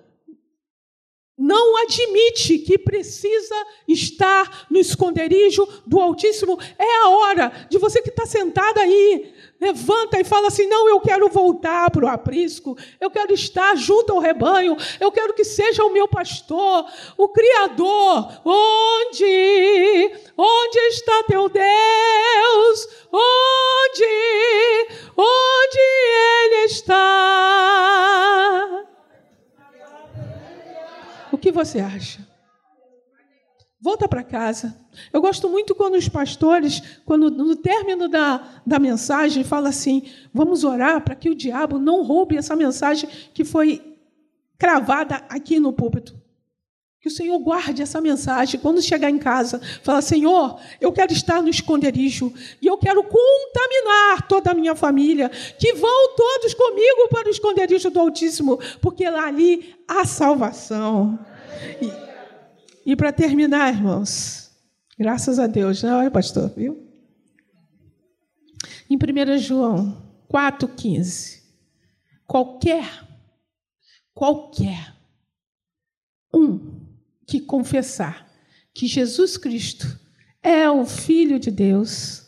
não 1.41 1.79
admite 1.79 2.59
que 2.59 2.77
precisa 2.77 3.55
estar 3.89 4.67
no 4.71 4.79
esconderijo 4.79 5.67
do 5.87 5.99
Altíssimo, 5.99 6.59
é 6.79 7.05
a 7.05 7.09
hora 7.09 7.67
de 7.71 7.79
você 7.79 8.03
que 8.03 8.11
está 8.11 8.27
sentado 8.27 8.79
aí, 8.79 9.33
levanta 9.59 10.21
e 10.21 10.25
fala 10.25 10.49
assim: 10.49 10.67
não, 10.67 10.87
eu 10.87 11.01
quero 11.01 11.31
voltar 11.31 11.91
para 11.91 12.05
o 12.05 12.09
aprisco, 12.09 12.77
eu 13.01 13.11
quero 13.11 13.33
estar 13.33 13.75
junto 13.75 14.13
ao 14.13 14.19
rebanho, 14.19 14.77
eu 15.01 15.11
quero 15.11 15.33
que 15.33 15.43
seja 15.45 15.83
o 15.83 15.93
meu 15.93 16.07
pastor, 16.07 16.85
o 17.17 17.29
Criador. 17.31 18.43
Onde? 18.45 20.13
Onde 20.37 20.79
está 20.89 21.23
teu 21.27 21.49
Deus? 21.49 22.89
Onde? 23.11 24.05
Onde 25.17 25.79
Ele 25.79 26.65
está? 26.67 28.11
O 31.33 31.39
que 31.39 31.53
você 31.53 31.81
acha? 31.81 32.27
Volta 33.81 34.07
para 34.07 34.23
casa. 34.23 34.79
Eu 35.11 35.23
gosto 35.23 35.49
muito 35.49 35.75
quando 35.75 35.95
os 35.95 36.07
pastores, 36.07 37.01
quando 37.07 37.31
no 37.31 37.57
término 37.57 38.09
da, 38.09 38.61
da 38.67 38.79
mensagem, 38.79 39.43
fala 39.43 39.71
assim: 39.71 40.03
vamos 40.35 40.65
orar 40.65 41.03
para 41.03 41.15
que 41.15 41.31
o 41.31 41.35
diabo 41.35 41.79
não 41.79 42.03
roube 42.03 42.37
essa 42.37 42.55
mensagem 42.55 43.09
que 43.33 43.43
foi 43.43 43.97
cravada 44.59 45.17
aqui 45.31 45.59
no 45.59 45.73
púlpito. 45.73 46.20
Que 47.01 47.09
o 47.09 47.11
Senhor 47.11 47.39
guarde 47.39 47.81
essa 47.81 47.99
mensagem. 47.99 48.61
Quando 48.61 48.83
chegar 48.83 49.09
em 49.09 49.19
casa, 49.19 49.59
fala: 49.83 50.03
Senhor, 50.03 50.61
eu 50.79 50.93
quero 50.93 51.13
estar 51.13 51.41
no 51.41 51.49
esconderijo 51.49 52.33
e 52.61 52.67
eu 52.67 52.77
quero 52.77 53.03
contaminar 53.03 54.29
toda 54.29 54.51
a 54.51 54.55
minha 54.55 54.75
família. 54.75 55.31
Que 55.59 55.73
vão 55.73 56.15
todos 56.15 56.53
comigo 56.53 57.09
para 57.11 57.29
o 57.29 57.31
esconderijo 57.31 57.89
do 57.91 58.01
Altíssimo, 58.01 58.59
porque 58.83 59.09
lá 59.09 59.29
ali 59.29 59.75
há 59.89 60.05
salvação. 60.05 61.19
E, 61.81 62.93
e 62.93 62.97
para 62.97 63.13
terminar, 63.13 63.73
irmãos, 63.73 64.51
graças 64.99 65.39
a 65.39 65.47
Deus, 65.47 65.83
não 65.83 66.03
é, 66.03 66.11
pastor? 66.11 66.53
Viu? 66.55 66.87
Em 68.91 68.97
1 68.97 69.39
João 69.39 69.97
4,15, 70.31 71.41
qualquer, 72.27 72.85
qualquer 74.13 74.95
um 76.35 76.70
que 77.31 77.41
confessar 77.41 78.29
que 78.75 78.89
Jesus 78.89 79.37
Cristo 79.37 79.87
é 80.43 80.69
o 80.69 80.85
Filho 80.85 81.39
de 81.39 81.49
Deus, 81.49 82.27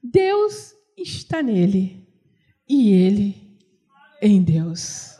Deus 0.00 0.72
está 0.96 1.42
nele 1.42 2.08
e 2.68 2.92
ele 2.92 3.58
em 4.22 4.40
Deus. 4.40 5.16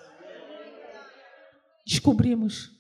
Descobrimos, 1.85 2.71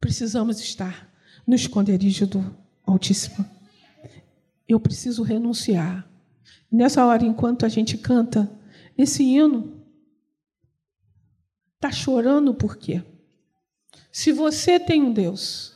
precisamos 0.00 0.60
estar 0.60 1.12
no 1.46 1.54
esconderijo 1.54 2.26
do 2.26 2.56
Altíssimo. 2.86 3.44
Eu 4.66 4.80
preciso 4.80 5.22
renunciar. 5.22 6.08
Nessa 6.72 7.04
hora, 7.04 7.22
enquanto 7.22 7.66
a 7.66 7.68
gente 7.68 7.98
canta 7.98 8.50
esse 8.96 9.22
hino, 9.22 9.84
está 11.74 11.92
chorando 11.92 12.54
por 12.54 12.78
quê? 12.78 13.02
Se 14.12 14.32
você 14.32 14.78
tem 14.78 15.02
um 15.02 15.12
Deus, 15.12 15.74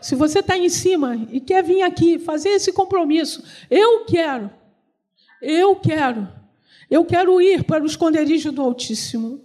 se 0.00 0.14
você 0.14 0.40
está 0.40 0.56
em 0.56 0.68
cima 0.68 1.14
e 1.30 1.40
quer 1.40 1.62
vir 1.62 1.82
aqui 1.82 2.18
fazer 2.18 2.50
esse 2.50 2.72
compromisso, 2.72 3.44
eu 3.70 4.04
quero, 4.04 4.50
eu 5.40 5.76
quero, 5.76 6.28
eu 6.90 7.04
quero 7.04 7.40
ir 7.40 7.64
para 7.64 7.82
o 7.82 7.86
esconderijo 7.86 8.50
do 8.50 8.62
Altíssimo. 8.62 9.44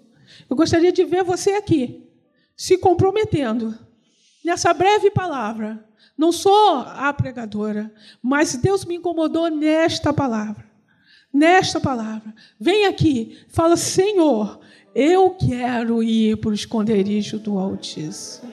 Eu 0.49 0.55
gostaria 0.55 0.91
de 0.91 1.03
ver 1.03 1.23
você 1.23 1.51
aqui, 1.51 2.07
se 2.55 2.78
comprometendo 2.78 3.78
nessa 4.43 4.73
breve 4.73 5.11
palavra. 5.11 5.84
Não 6.17 6.32
sou 6.32 6.80
a 6.80 7.11
pregadora, 7.11 7.93
mas 8.21 8.55
Deus 8.55 8.86
me 8.86 8.95
incomodou 8.95 9.49
nesta 9.49 10.13
palavra. 10.13 10.65
Nesta 11.34 11.82
palavra. 11.82 12.34
Vem 12.57 12.86
aqui, 12.86 13.38
fala: 13.49 13.76
Senhor, 13.76 14.61
eu 14.95 15.31
quero 15.31 16.01
ir 16.01 16.37
para 16.37 16.51
o 16.51 16.53
esconderijo 16.53 17.37
do 17.37 17.59
Altíssimo. 17.59 18.49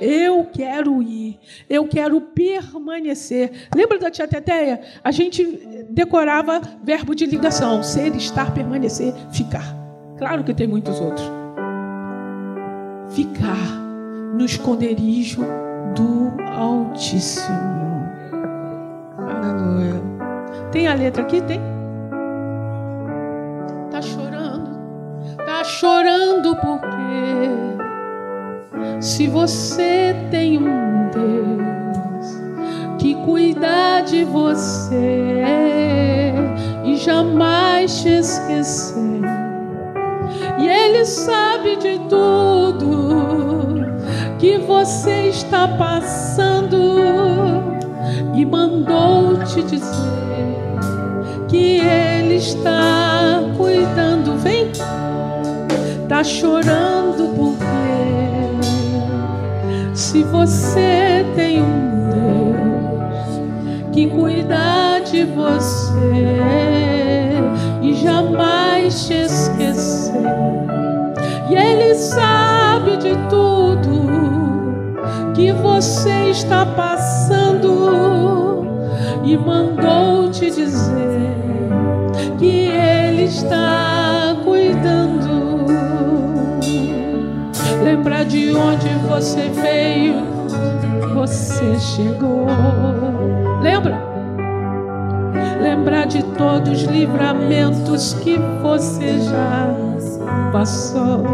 Eu 0.00 0.44
quero 0.44 1.02
ir, 1.02 1.40
eu 1.68 1.88
quero 1.88 2.20
permanecer. 2.20 3.68
Lembra 3.74 3.98
da 3.98 4.10
tia 4.10 4.28
Teteia? 4.28 4.80
A 5.02 5.10
gente 5.10 5.42
decorava 5.90 6.60
verbo 6.84 7.14
de 7.14 7.26
ligação: 7.26 7.82
ser, 7.82 8.14
estar, 8.14 8.54
permanecer, 8.54 9.12
ficar. 9.32 9.74
Claro 10.18 10.44
que 10.44 10.54
tem 10.54 10.68
muitos 10.68 11.00
outros. 11.00 11.26
Ficar 13.10 13.80
no 14.36 14.44
esconderijo 14.44 15.42
do 15.96 16.40
Altíssimo. 16.52 17.56
Aleluia. 19.16 20.00
Tem 20.70 20.86
a 20.86 20.94
letra 20.94 21.22
aqui? 21.22 21.40
Tem? 21.42 21.77
Chorando 25.78 26.56
porque 26.56 27.38
se 29.00 29.28
você 29.28 30.16
tem 30.28 30.58
um 30.58 31.08
Deus 31.10 32.26
que 32.98 33.14
cuida 33.24 34.00
de 34.00 34.24
você 34.24 35.44
e 36.84 36.96
jamais 36.96 38.02
te 38.02 38.08
esquecer. 38.08 39.20
E 40.58 40.66
ele 40.66 41.04
sabe 41.04 41.76
de 41.76 42.00
tudo 42.08 43.86
que 44.40 44.58
você 44.58 45.28
está 45.28 45.68
passando 45.68 46.88
e 48.34 48.44
mandou 48.44 49.44
te 49.44 49.62
dizer 49.62 50.18
que 51.48 51.78
Ele 51.80 52.34
está 52.34 53.40
cuidando. 53.56 54.17
Tá 56.08 56.24
chorando 56.24 57.34
porque 57.36 57.66
se 59.92 60.22
você 60.24 61.22
tem 61.36 61.60
um 61.60 62.08
Deus 62.08 63.42
que 63.92 64.06
cuida 64.08 65.00
de 65.04 65.24
você 65.24 66.38
e 67.82 67.92
jamais 67.92 69.06
te 69.06 69.12
esquecer, 69.12 70.14
e 71.50 71.54
Ele 71.54 71.94
sabe 71.94 72.96
de 72.96 73.14
tudo 73.28 74.08
que 75.34 75.52
você 75.52 76.30
está 76.30 76.64
passando 76.64 77.78
e 79.24 79.36
mandou 79.36 80.30
te 80.30 80.50
dizer 80.50 81.27
de 88.28 88.54
onde 88.54 88.88
você 89.08 89.48
veio, 89.48 90.22
você 91.14 91.78
chegou. 91.78 92.46
Lembra? 93.62 93.98
Lembra 95.62 96.04
de 96.04 96.22
todos 96.36 96.82
os 96.82 96.82
livramentos 96.82 98.12
que 98.14 98.36
você 98.62 99.18
já 99.20 99.74
passou. 100.52 101.24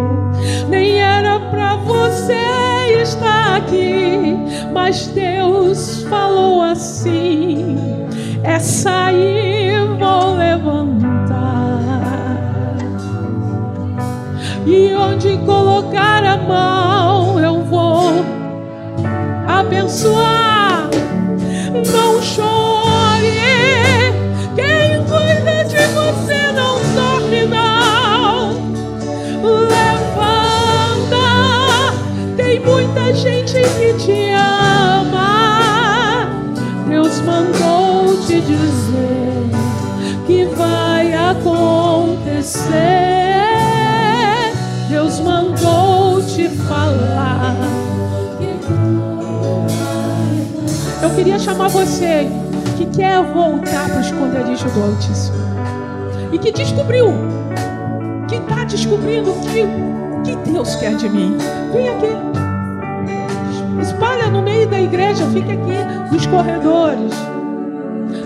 Nem 0.68 0.98
era 0.98 1.40
para 1.50 1.76
você 1.76 3.02
estar 3.02 3.56
aqui, 3.56 4.36
mas 4.72 5.08
Deus 5.08 6.04
falou 6.04 6.62
assim: 6.62 7.76
é 8.44 8.58
sair, 8.60 9.78
vou 9.98 10.36
levantar. 10.36 11.13
E 14.66 14.94
onde 14.94 15.36
colocar 15.44 16.24
a 16.24 16.38
mão, 16.38 17.38
eu 17.38 17.62
vou 17.64 18.24
abençoar. 19.46 20.88
Não 21.92 22.22
chore, 22.22 23.28
quem 24.56 25.04
cuida 25.04 25.64
de 25.64 25.86
você 25.92 26.50
não 26.52 26.78
sofre, 26.94 27.44
não. 27.44 28.54
Levanta, 29.68 31.26
tem 32.38 32.58
muita 32.60 33.12
gente 33.12 33.60
que 33.76 33.92
te 34.02 34.30
ama. 34.30 36.26
Deus 36.88 37.20
mandou 37.20 38.16
te 38.26 38.40
dizer 38.40 39.50
que 40.26 40.46
vai 40.56 41.12
acontecer. 41.12 42.93
Queria 51.14 51.38
chamar 51.38 51.68
você 51.68 52.28
que 52.76 52.86
quer 52.86 53.22
voltar 53.22 53.88
para 53.88 53.98
o 53.98 54.00
esconderijo 54.00 54.68
do 54.70 54.82
Altíssimo 54.82 55.36
e 56.32 56.38
que 56.38 56.50
descobriu, 56.50 57.12
que 58.28 58.36
está 58.36 58.64
descobrindo 58.64 59.32
que 59.42 59.94
que 60.24 60.36
Deus 60.50 60.74
quer 60.76 60.96
de 60.96 61.08
mim. 61.08 61.36
Vem 61.72 61.88
aqui, 61.90 62.08
espalha 63.80 64.28
no 64.28 64.42
meio 64.42 64.66
da 64.66 64.80
igreja, 64.80 65.26
fica 65.26 65.52
aqui 65.52 66.10
nos 66.10 66.26
corredores. 66.26 67.12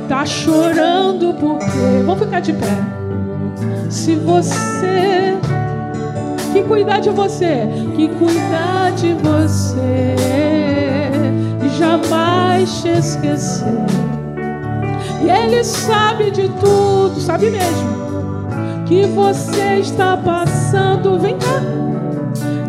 Tá 0.09 0.25
chorando 0.25 1.35
porque 1.35 2.03
vamos 2.07 2.25
ficar 2.25 2.41
de 2.41 2.53
pé. 2.55 2.79
Se 3.91 4.15
você 4.15 5.37
que 6.53 6.63
cuidar 6.63 7.01
de 7.01 7.11
você, 7.11 7.69
que 7.95 8.09
cuidar 8.09 8.93
de 8.93 9.13
você 9.15 10.48
jamais 11.79 12.83
te 12.83 12.89
esquecer. 12.89 13.87
E 15.23 15.31
Ele 15.31 15.63
sabe 15.63 16.31
de 16.31 16.49
tudo, 16.49 17.21
sabe 17.21 17.51
mesmo, 17.51 17.99
que 18.87 19.07
você 19.07 19.77
está 19.77 20.17
passando. 20.17 21.19
Vem 21.19 21.37
cá. 21.39 21.63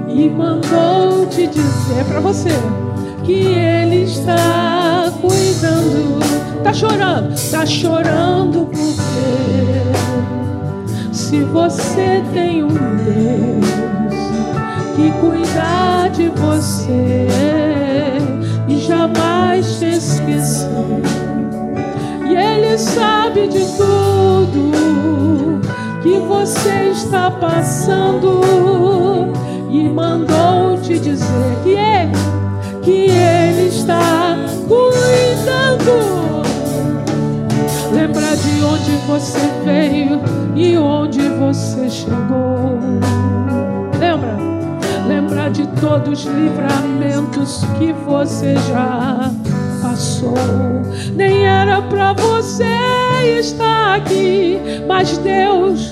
E 0.07 0.30
mandou 0.30 1.26
te 1.28 1.47
dizer 1.47 2.05
para 2.07 2.20
você 2.20 2.49
que 3.24 3.34
Ele 3.34 4.03
está 4.03 5.12
cuidando. 5.22 6.20
Tá 6.64 6.74
chorando, 6.74 7.51
tá 7.51 7.66
chorando 7.66 8.66
porque 8.66 9.82
se 11.12 11.41
você 11.45 12.22
tem 12.34 12.64
um 12.64 12.68
Deus 12.68 13.66
que 14.95 15.12
cuida 15.22 16.10
de 16.10 16.28
você 16.30 17.69
jamais 19.00 19.80
te 19.80 19.86
esquecer, 19.86 20.68
e 22.30 22.36
Ele 22.36 22.78
sabe 22.78 23.47
de 23.47 23.64
tudo 23.78 25.62
que 26.04 26.20
você 26.28 26.89
está 26.91 27.32
passando 27.32 28.41
e 29.70 29.88
mandou 29.88 30.78
te 30.82 31.00
dizer 31.00 31.56
que 31.64 31.70
Ele, 31.70 32.12
que 32.82 33.10
Ele 33.10 33.70
está 33.70 34.36
cuidando. 34.68 36.43
Lembra 37.93 38.36
de 38.36 38.64
onde 38.66 38.91
você 39.08 39.39
veio 39.64 40.20
e 40.56 40.78
onde 40.78 41.22
você 41.22 41.89
chegou. 41.89 42.78
Lembra? 43.97 44.49
Lembra 45.30 45.52
de 45.52 45.68
todos 45.80 46.26
os 46.26 46.34
livramentos 46.34 47.64
que 47.78 47.94
você 47.94 48.56
já 48.68 49.32
passou. 49.80 50.34
Nem 51.16 51.46
era 51.46 51.84
para 51.84 52.14
você 52.14 52.66
estar 53.40 53.98
aqui, 53.98 54.60
mas 54.88 55.20
Deus, 55.20 55.92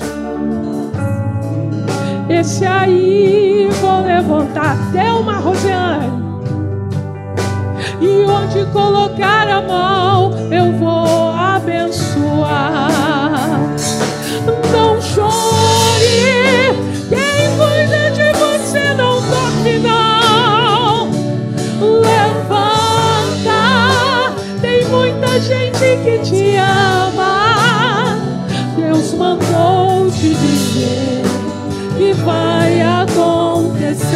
esse 2.28 2.66
aí 2.66 3.68
vou 3.80 4.04
levantar. 4.04 4.76
Deu 4.90 5.20
uma 5.20 5.34
Rosiane. 5.34 6.10
E 8.00 8.24
onde 8.28 8.66
colocar 8.72 9.46
a 9.48 9.62
mão, 9.62 10.32
eu 10.50 10.72
vou 10.78 11.30
abençoar. 11.30 12.90
Não 14.72 15.00
chore, 15.00 15.67
não. 19.78 21.10
Levanta, 21.80 23.60
tem 24.60 24.86
muita 24.86 25.40
gente 25.40 25.96
que 26.02 26.18
te 26.20 26.56
ama. 26.56 28.16
Deus 28.76 29.12
mandou 29.14 30.10
te 30.10 30.34
dizer 30.34 31.22
que 31.98 32.12
vai 32.24 32.80
acontecer. 32.80 34.08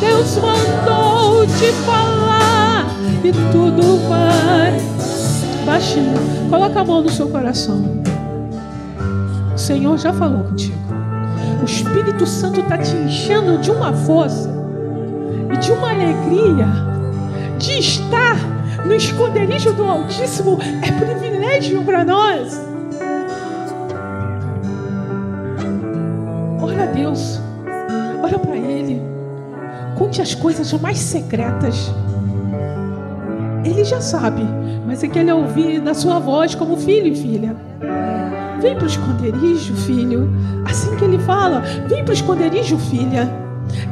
Deus 0.00 0.36
mandou 0.36 1.46
te 1.46 1.72
falar 1.86 2.86
e 3.24 3.32
tudo 3.52 4.08
vai. 4.08 4.76
Baixinho, 5.64 6.14
coloca 6.50 6.80
a 6.80 6.84
mão 6.84 7.02
no 7.02 7.10
seu 7.10 7.28
coração. 7.28 7.84
O 9.54 9.58
Senhor 9.58 9.98
já 9.98 10.12
falou 10.12 10.44
contigo. 10.44 10.97
O 11.60 11.64
Espírito 11.64 12.26
Santo 12.26 12.60
está 12.60 12.78
te 12.78 12.94
enchendo 12.94 13.58
de 13.58 13.70
uma 13.70 13.92
força 13.92 14.50
e 15.52 15.56
de 15.56 15.72
uma 15.72 15.90
alegria 15.90 16.66
de 17.58 17.78
estar 17.78 18.36
no 18.84 18.94
esconderijo 18.94 19.72
do 19.72 19.84
Altíssimo. 19.84 20.58
É 20.82 20.92
privilégio 20.92 21.82
para 21.84 22.04
nós. 22.04 22.60
Ora 26.60 26.84
a 26.84 26.86
Deus, 26.86 27.40
ora 28.22 28.38
para 28.38 28.56
Ele. 28.56 29.02
Conte 29.96 30.22
as 30.22 30.34
coisas 30.34 30.72
mais 30.74 30.98
secretas. 30.98 31.92
Ele 33.64 33.84
já 33.84 34.00
sabe, 34.00 34.42
mas 34.86 35.02
é 35.02 35.08
que 35.08 35.18
ele 35.18 35.32
ouvir 35.32 35.82
na 35.82 35.92
sua 35.92 36.18
voz 36.18 36.54
como 36.54 36.76
filho 36.76 37.08
e 37.08 37.16
filha. 37.16 37.56
Vem 38.60 38.74
para 38.74 38.84
o 38.84 38.86
esconderijo, 38.86 39.74
filho. 39.74 40.30
Assim 40.68 40.94
que 40.96 41.04
ele 41.04 41.18
fala, 41.20 41.60
vem 41.88 42.04
para 42.04 42.10
o 42.10 42.14
esconderijo, 42.14 42.78
filha. 42.78 43.28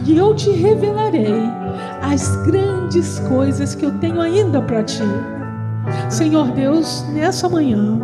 E 0.05 0.16
eu 0.16 0.35
te 0.35 0.51
revelarei 0.51 1.43
as 2.03 2.37
grandes 2.47 3.18
coisas 3.20 3.74
que 3.74 3.85
eu 3.85 3.93
tenho 3.99 4.20
ainda 4.20 4.61
para 4.61 4.83
ti. 4.83 5.03
Senhor 6.09 6.49
Deus, 6.49 7.05
nessa 7.12 7.49
manhã, 7.49 7.99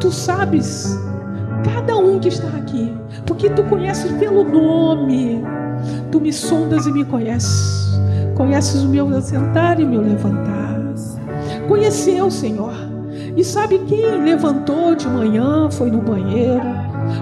tu 0.00 0.10
sabes 0.10 0.98
cada 1.64 1.96
um 1.96 2.18
que 2.18 2.28
está 2.28 2.48
aqui, 2.48 2.92
porque 3.26 3.48
tu 3.50 3.62
conheces 3.64 4.10
pelo 4.12 4.44
nome. 4.44 5.42
Tu 6.10 6.20
me 6.20 6.32
sondas 6.32 6.86
e 6.86 6.92
me 6.92 7.04
conheces. 7.04 7.92
Conheces 8.36 8.82
o 8.82 8.88
meu 8.88 9.20
sentar 9.20 9.78
e 9.80 9.84
meu 9.84 10.00
levantar. 10.00 10.72
Conheceu, 11.68 12.30
Senhor. 12.30 12.91
E 13.36 13.42
sabe 13.42 13.78
quem 13.80 14.22
levantou 14.22 14.94
de 14.94 15.08
manhã, 15.08 15.70
foi 15.70 15.90
no 15.90 16.02
banheiro, 16.02 16.62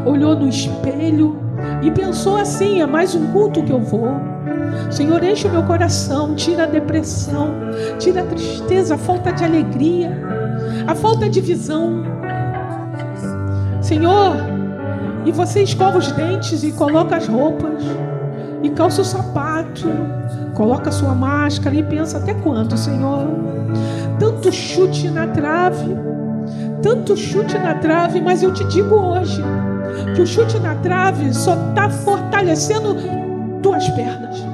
olhou 0.05 0.35
no 0.35 0.49
espelho 0.49 1.39
e 1.83 1.91
pensou 1.91 2.37
assim: 2.37 2.81
é 2.81 2.87
mais 2.87 3.15
um 3.15 3.29
culto 3.29 3.63
que 3.63 3.73
eu 3.73 3.81
vou. 3.81 4.15
Senhor, 4.91 5.23
enche 5.23 5.47
o 5.47 5.51
meu 5.51 5.63
coração, 5.63 6.35
tira 6.35 6.65
a 6.65 6.67
depressão, 6.67 7.55
tira 7.99 8.23
a 8.23 8.27
tristeza, 8.27 8.95
a 8.95 8.99
falta 8.99 9.33
de 9.33 9.45
alegria, 9.45 10.11
a 10.87 10.95
falta 10.95 11.29
de 11.29 11.41
visão. 11.41 12.03
Senhor, 13.81 14.37
e 15.25 15.33
você 15.33 15.63
escova 15.63 15.99
os 15.99 16.11
dentes 16.13 16.63
e 16.63 16.73
coloca 16.73 17.17
as 17.17 17.27
roupas 17.27 17.85
e 18.63 18.71
calça 18.71 19.03
o 19.03 19.05
sapato, 19.05 19.89
coloca 20.55 20.89
a 20.89 20.93
sua 20.93 21.15
máscara 21.15 21.75
e 21.75 21.83
pensa 21.83 22.19
até 22.19 22.35
quando, 22.35 22.77
Senhor? 22.77 23.50
Tanto 24.21 24.53
chute 24.53 25.09
na 25.09 25.27
trave, 25.29 25.97
tanto 26.83 27.17
chute 27.17 27.57
na 27.59 27.75
trave, 27.77 28.21
mas 28.21 28.43
eu 28.43 28.53
te 28.53 28.63
digo 28.65 28.95
hoje 28.95 29.43
que 30.15 30.21
o 30.21 30.27
chute 30.27 30.59
na 30.61 30.75
trave 30.75 31.33
só 31.33 31.55
está 31.55 31.89
fortalecendo 31.89 32.97
tuas 33.63 33.89
pernas. 33.89 34.45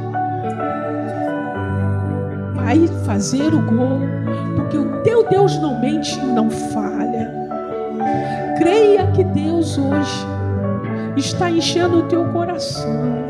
Vai 2.54 2.86
fazer 3.04 3.52
o 3.52 3.60
gol, 3.62 4.02
porque 4.54 4.78
o 4.78 5.02
teu 5.02 5.28
Deus 5.28 5.58
não 5.60 5.80
mente 5.80 6.16
e 6.16 6.26
não 6.26 6.48
falha. 6.48 7.28
Creia 8.58 9.08
que 9.08 9.24
Deus 9.24 9.76
hoje 9.76 10.26
está 11.16 11.50
enchendo 11.50 11.98
o 11.98 12.02
teu 12.04 12.24
coração 12.26 13.25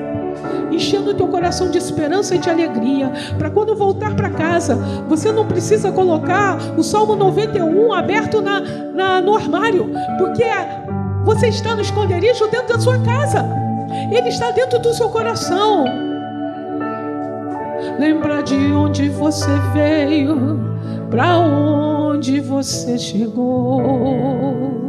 enchendo 0.76 1.10
o 1.10 1.14
teu 1.14 1.26
coração 1.26 1.70
de 1.70 1.78
esperança 1.78 2.34
e 2.34 2.38
de 2.38 2.48
alegria, 2.48 3.10
para 3.38 3.50
quando 3.50 3.74
voltar 3.74 4.14
para 4.14 4.30
casa, 4.30 4.76
você 5.08 5.32
não 5.32 5.46
precisa 5.46 5.90
colocar 5.90 6.58
o 6.76 6.82
Salmo 6.82 7.16
91 7.16 7.92
aberto 7.92 8.40
na, 8.40 8.60
na, 8.60 9.20
no 9.20 9.34
armário, 9.34 9.90
porque 10.18 10.44
você 11.24 11.48
está 11.48 11.74
no 11.74 11.80
esconderijo 11.80 12.46
dentro 12.48 12.74
da 12.74 12.80
sua 12.80 12.98
casa, 13.00 13.44
ele 14.12 14.28
está 14.28 14.50
dentro 14.52 14.78
do 14.78 14.94
seu 14.94 15.08
coração. 15.08 15.84
Lembra 17.98 18.42
de 18.42 18.72
onde 18.72 19.08
você 19.08 19.50
veio, 19.72 20.60
para 21.10 21.38
onde 21.38 22.40
você 22.40 22.98
chegou. 22.98 24.86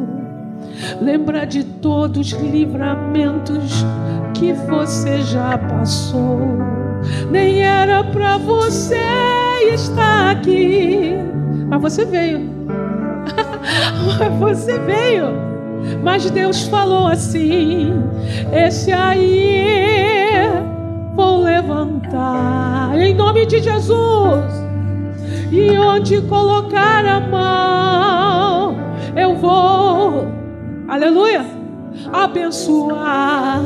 Lembra 1.01 1.45
de 1.45 1.63
todos 1.63 2.33
os 2.33 2.39
livramentos 2.39 3.85
que 4.37 4.53
você 4.53 5.21
já 5.21 5.57
passou. 5.57 6.39
Nem 7.31 7.63
era 7.63 8.03
para 8.03 8.37
você 8.37 9.01
estar 9.73 10.31
aqui, 10.31 11.15
mas 11.67 11.81
você 11.81 12.05
veio. 12.05 12.49
você 14.39 14.77
veio. 14.79 15.25
Mas 16.03 16.29
Deus 16.29 16.63
falou 16.67 17.07
assim: 17.07 17.93
Esse 18.53 18.91
aí 18.91 20.39
vou 21.15 21.41
levantar 21.41 22.91
em 22.95 23.13
nome 23.15 23.45
de 23.45 23.59
Jesus. 23.59 24.67
E 25.51 25.77
onde 25.79 26.21
colocar 26.23 27.05
a 27.05 27.19
mão, 27.19 28.75
eu 29.15 29.35
vou. 29.35 30.27
Aleluia 30.87 31.56
abençoar. 32.13 33.61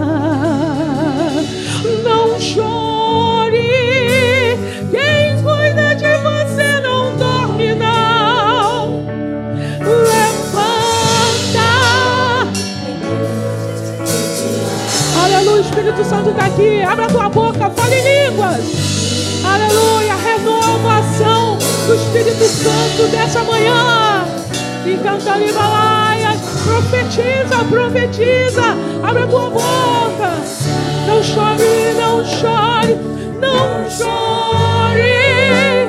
Não 2.03 2.39
chore, 2.39 3.57
quem 4.91 5.43
cuida 5.43 5.95
de 5.95 6.17
você 6.17 6.79
não 6.81 7.15
dorme, 7.17 7.75
não. 7.75 9.05
Levanta. 9.79 11.69
Aleluia, 15.23 15.61
Espírito 15.61 16.03
Santo 16.03 16.29
está 16.29 16.45
aqui. 16.45 16.81
Abra 16.81 17.07
tua 17.07 17.29
boca, 17.29 17.69
fale 17.69 18.01
línguas. 18.01 18.91
Aleluia, 19.43 20.15
renovação 20.15 21.57
do 21.87 21.95
Espírito 21.95 22.45
Santo 22.45 23.07
dessa 23.11 23.43
manhã. 23.43 24.25
E 24.85 24.97
canta 24.97 25.35
lá. 25.69 26.10
Profetiza, 26.63 27.63
profetiza. 27.69 28.63
Abre 29.03 29.23
a 29.23 29.27
tua 29.27 29.49
boca. 29.49 30.31
Não 31.07 31.23
chore, 31.23 31.93
não 31.97 32.23
chore, 32.25 32.95
não 33.39 33.89
chore. 33.89 35.80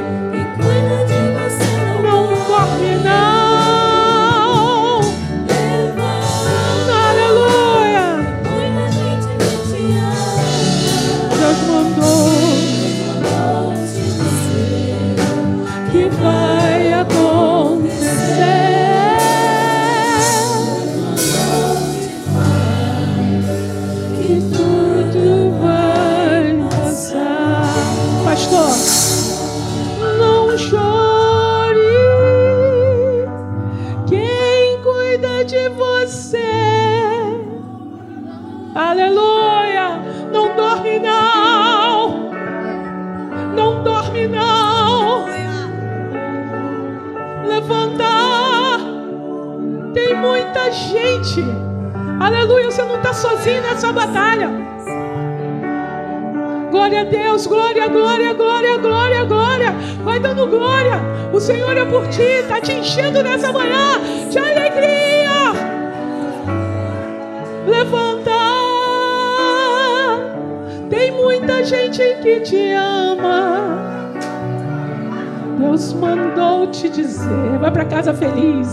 Enchendo 62.92 63.22
nessa 63.22 63.50
manhã 63.50 63.98
de 64.28 64.38
alegria. 64.38 65.52
Levanta. 67.66 68.30
Tem 70.90 71.10
muita 71.12 71.64
gente 71.64 72.02
que 72.22 72.40
te 72.40 72.72
ama. 72.72 73.62
Deus 75.58 75.94
mandou 75.94 76.66
te 76.66 76.90
dizer. 76.90 77.58
Vai 77.60 77.70
para 77.70 77.86
casa 77.86 78.12
feliz. 78.12 78.68